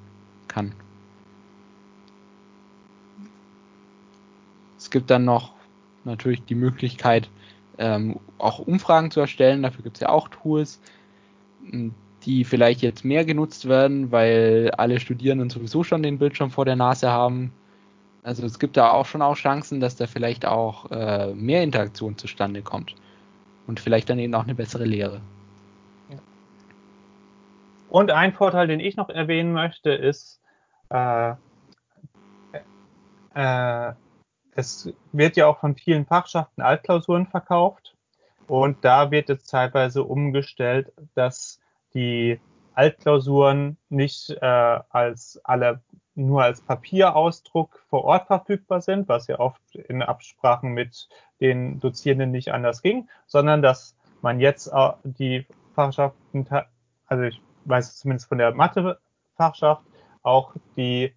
kann. 0.48 0.74
Gibt 4.94 5.10
dann 5.10 5.24
noch 5.24 5.52
natürlich 6.04 6.44
die 6.44 6.54
Möglichkeit, 6.54 7.28
ähm, 7.78 8.20
auch 8.38 8.60
Umfragen 8.60 9.10
zu 9.10 9.18
erstellen. 9.18 9.64
Dafür 9.64 9.82
gibt 9.82 9.96
es 9.96 10.02
ja 10.02 10.08
auch 10.08 10.28
Tools, 10.28 10.80
die 12.22 12.44
vielleicht 12.44 12.80
jetzt 12.80 13.04
mehr 13.04 13.24
genutzt 13.24 13.68
werden, 13.68 14.12
weil 14.12 14.70
alle 14.78 15.00
Studierenden 15.00 15.50
sowieso 15.50 15.82
schon 15.82 16.04
den 16.04 16.18
Bildschirm 16.18 16.52
vor 16.52 16.64
der 16.64 16.76
Nase 16.76 17.10
haben. 17.10 17.52
Also 18.22 18.46
es 18.46 18.60
gibt 18.60 18.76
da 18.76 18.92
auch 18.92 19.04
schon 19.04 19.20
auch 19.20 19.34
Chancen, 19.34 19.80
dass 19.80 19.96
da 19.96 20.06
vielleicht 20.06 20.46
auch 20.46 20.88
äh, 20.92 21.34
mehr 21.34 21.64
Interaktion 21.64 22.16
zustande 22.16 22.62
kommt 22.62 22.94
und 23.66 23.80
vielleicht 23.80 24.08
dann 24.08 24.20
eben 24.20 24.34
auch 24.34 24.44
eine 24.44 24.54
bessere 24.54 24.84
Lehre. 24.84 25.20
Und 27.90 28.12
ein 28.12 28.32
Vorteil, 28.32 28.68
den 28.68 28.78
ich 28.78 28.96
noch 28.96 29.08
erwähnen 29.08 29.52
möchte, 29.52 29.90
ist, 29.90 30.40
äh, 30.90 31.34
äh, 33.34 33.92
es 34.56 34.92
wird 35.12 35.36
ja 35.36 35.46
auch 35.46 35.58
von 35.58 35.74
vielen 35.74 36.06
Fachschaften 36.06 36.62
Altklausuren 36.62 37.26
verkauft. 37.26 37.94
Und 38.46 38.84
da 38.84 39.10
wird 39.10 39.28
jetzt 39.28 39.50
teilweise 39.50 40.04
umgestellt, 40.04 40.92
dass 41.14 41.60
die 41.94 42.40
Altklausuren 42.74 43.76
nicht 43.88 44.30
äh, 44.30 44.80
als 44.90 45.40
alle 45.44 45.80
nur 46.14 46.42
als 46.42 46.60
Papierausdruck 46.60 47.84
vor 47.88 48.04
Ort 48.04 48.26
verfügbar 48.26 48.80
sind, 48.80 49.08
was 49.08 49.26
ja 49.26 49.38
oft 49.40 49.74
in 49.74 50.02
Absprachen 50.02 50.72
mit 50.72 51.08
den 51.40 51.80
Dozierenden 51.80 52.30
nicht 52.30 52.52
anders 52.52 52.82
ging, 52.82 53.08
sondern 53.26 53.62
dass 53.62 53.96
man 54.22 54.40
jetzt 54.40 54.70
die 55.02 55.46
Fachschaften, 55.74 56.46
also 57.06 57.24
ich 57.24 57.40
weiß 57.64 57.96
zumindest 57.96 58.28
von 58.28 58.38
der 58.38 58.54
Mathe-Fachschaft, 58.54 59.82
auch 60.22 60.54
die 60.76 61.12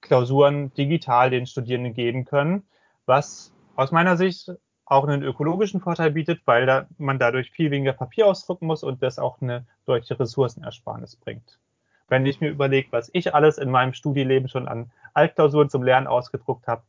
Klausuren 0.00 0.72
digital 0.74 1.30
den 1.30 1.46
Studierenden 1.46 1.94
geben 1.94 2.24
können, 2.24 2.64
was 3.06 3.52
aus 3.76 3.92
meiner 3.92 4.16
Sicht 4.16 4.50
auch 4.84 5.06
einen 5.06 5.22
ökologischen 5.22 5.80
Vorteil 5.80 6.10
bietet, 6.10 6.40
weil 6.46 6.66
da 6.66 6.86
man 6.98 7.18
dadurch 7.18 7.50
viel 7.52 7.70
weniger 7.70 7.92
Papier 7.92 8.26
ausdrucken 8.26 8.66
muss 8.66 8.82
und 8.82 9.02
das 9.02 9.18
auch 9.18 9.40
eine 9.40 9.64
deutliche 9.86 10.18
Ressourcenersparnis 10.18 11.16
bringt. 11.16 11.60
Wenn 12.08 12.26
ich 12.26 12.40
mir 12.40 12.50
überlege, 12.50 12.88
was 12.90 13.08
ich 13.12 13.32
alles 13.34 13.56
in 13.56 13.70
meinem 13.70 13.92
Studieleben 13.92 14.48
schon 14.48 14.66
an 14.66 14.90
Altklausuren 15.14 15.70
zum 15.70 15.84
Lernen 15.84 16.08
ausgedruckt 16.08 16.66
habe, 16.66 16.82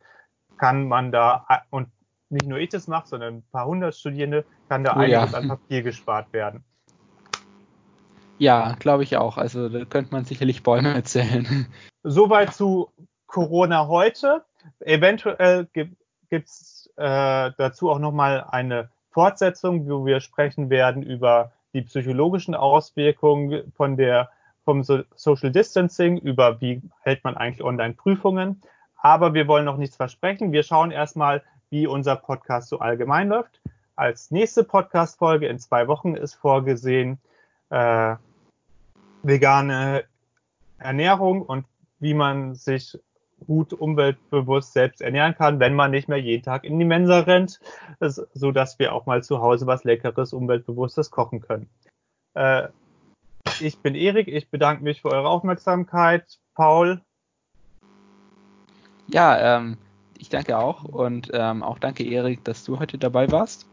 kann 0.58 0.88
man 0.88 1.12
da, 1.12 1.46
und 1.70 1.90
nicht 2.30 2.48
nur 2.48 2.58
ich 2.58 2.70
das 2.70 2.88
mache, 2.88 3.08
sondern 3.08 3.36
ein 3.36 3.44
paar 3.52 3.66
hundert 3.66 3.96
Studierende, 3.96 4.46
kann 4.68 4.84
da 4.84 4.96
oh, 4.96 5.00
einiges 5.00 5.32
ja. 5.32 5.38
an 5.38 5.48
Papier 5.50 5.84
gespart 5.84 6.34
werden. 6.34 6.64
Ja, 8.40 8.76
glaube 8.80 9.04
ich 9.04 9.18
auch. 9.18 9.38
Also 9.38 9.70
da 9.70 9.86
könnte 9.86 10.12
man 10.12 10.26
sicherlich 10.26 10.64
Bäume 10.64 10.92
erzählen. 10.96 11.68
Soweit 12.02 12.56
zu 12.56 12.90
Corona 13.32 13.88
heute. 13.88 14.44
Eventuell 14.82 15.66
gibt 15.74 15.96
es 16.30 16.90
äh, 16.98 17.52
dazu 17.58 17.90
auch 17.90 18.00
nochmal 18.00 18.46
eine 18.52 18.90
Fortsetzung, 19.12 19.90
wo 19.90 20.06
wir 20.06 20.20
sprechen 20.20 20.70
werden 20.70 21.02
über 21.02 21.54
die 21.74 21.82
psychologischen 21.82 22.56
Auswirkungen 22.56 23.72
von 23.76 23.96
der, 23.96 24.30
vom 24.66 24.84
so 24.84 25.04
Social 25.16 25.50
Distancing, 25.50 26.18
über 26.18 26.60
wie 26.60 26.82
hält 27.04 27.24
man 27.24 27.38
eigentlich 27.38 27.64
Online-Prüfungen. 27.64 28.62
Aber 28.98 29.34
wir 29.34 29.48
wollen 29.48 29.66
noch 29.66 29.78
nichts 29.78 29.96
versprechen. 29.96 30.52
Wir 30.52 30.64
schauen 30.64 30.92
erstmal, 30.92 31.42
wie 31.70 31.88
unser 31.88 32.18
Podcast 32.18 32.68
so 32.68 32.80
allgemein 32.80 33.30
läuft. 33.30 33.62
Als 33.96 34.30
nächste 34.32 34.66
Podcast-Folge 34.66 35.48
in 35.48 35.58
zwei 35.58 35.88
Wochen 35.88 36.16
ist 36.16 36.34
vorgesehen, 36.34 37.18
äh, 37.70 38.16
vegane 39.24 40.04
Ernährung 40.80 41.44
und 41.44 41.66
wie 42.00 42.14
man 42.14 42.56
sich 42.56 43.00
gut 43.48 43.74
umweltbewusst 43.74 44.74
selbst 44.74 45.02
ernähren 45.02 45.36
kann, 45.36 45.60
wenn 45.60 45.74
man 45.74 45.92
nicht 45.92 46.08
mehr 46.08 46.20
jeden 46.20 46.44
Tag 46.44 46.64
in 46.64 46.80
die 46.80 46.86
Mensa 46.86 47.20
rennt, 47.20 47.60
so 48.00 48.52
dass 48.52 48.80
wir 48.80 48.94
auch 48.94 49.06
mal 49.06 49.24
zu 49.24 49.42
Hause 49.42 49.68
was 49.68 49.84
Leckeres, 49.84 50.34
umweltbewusstes 50.34 51.12
kochen 51.12 51.42
können. 51.42 51.70
Äh, 52.34 52.70
ich 53.60 53.80
bin 53.80 53.96
Erik, 53.96 54.28
ich 54.28 54.50
bedanke 54.50 54.84
mich 54.84 55.02
für 55.02 55.10
eure 55.10 55.30
Aufmerksamkeit. 55.30 56.40
Paul. 56.54 57.02
Ja, 59.08 59.58
ähm, 59.58 59.78
ich 60.18 60.30
danke 60.30 60.58
auch 60.58 60.84
und 60.84 61.30
ähm, 61.34 61.64
auch 61.64 61.80
danke 61.80 62.04
Erik, 62.04 62.44
dass 62.44 62.64
du 62.64 62.80
heute 62.80 62.98
dabei 62.98 63.32
warst. 63.32 63.68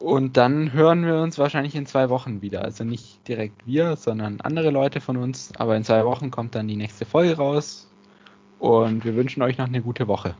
Und 0.00 0.38
dann 0.38 0.72
hören 0.72 1.04
wir 1.04 1.16
uns 1.16 1.38
wahrscheinlich 1.38 1.74
in 1.74 1.84
zwei 1.84 2.08
Wochen 2.08 2.40
wieder. 2.40 2.64
Also 2.64 2.84
nicht 2.84 3.28
direkt 3.28 3.66
wir, 3.66 3.96
sondern 3.96 4.40
andere 4.40 4.70
Leute 4.70 4.98
von 5.02 5.18
uns. 5.18 5.52
Aber 5.58 5.76
in 5.76 5.84
zwei 5.84 6.06
Wochen 6.06 6.30
kommt 6.30 6.54
dann 6.54 6.68
die 6.68 6.76
nächste 6.76 7.04
Folge 7.04 7.36
raus. 7.36 7.86
Und 8.58 9.04
wir 9.04 9.14
wünschen 9.14 9.42
euch 9.42 9.58
noch 9.58 9.66
eine 9.66 9.82
gute 9.82 10.08
Woche. 10.08 10.34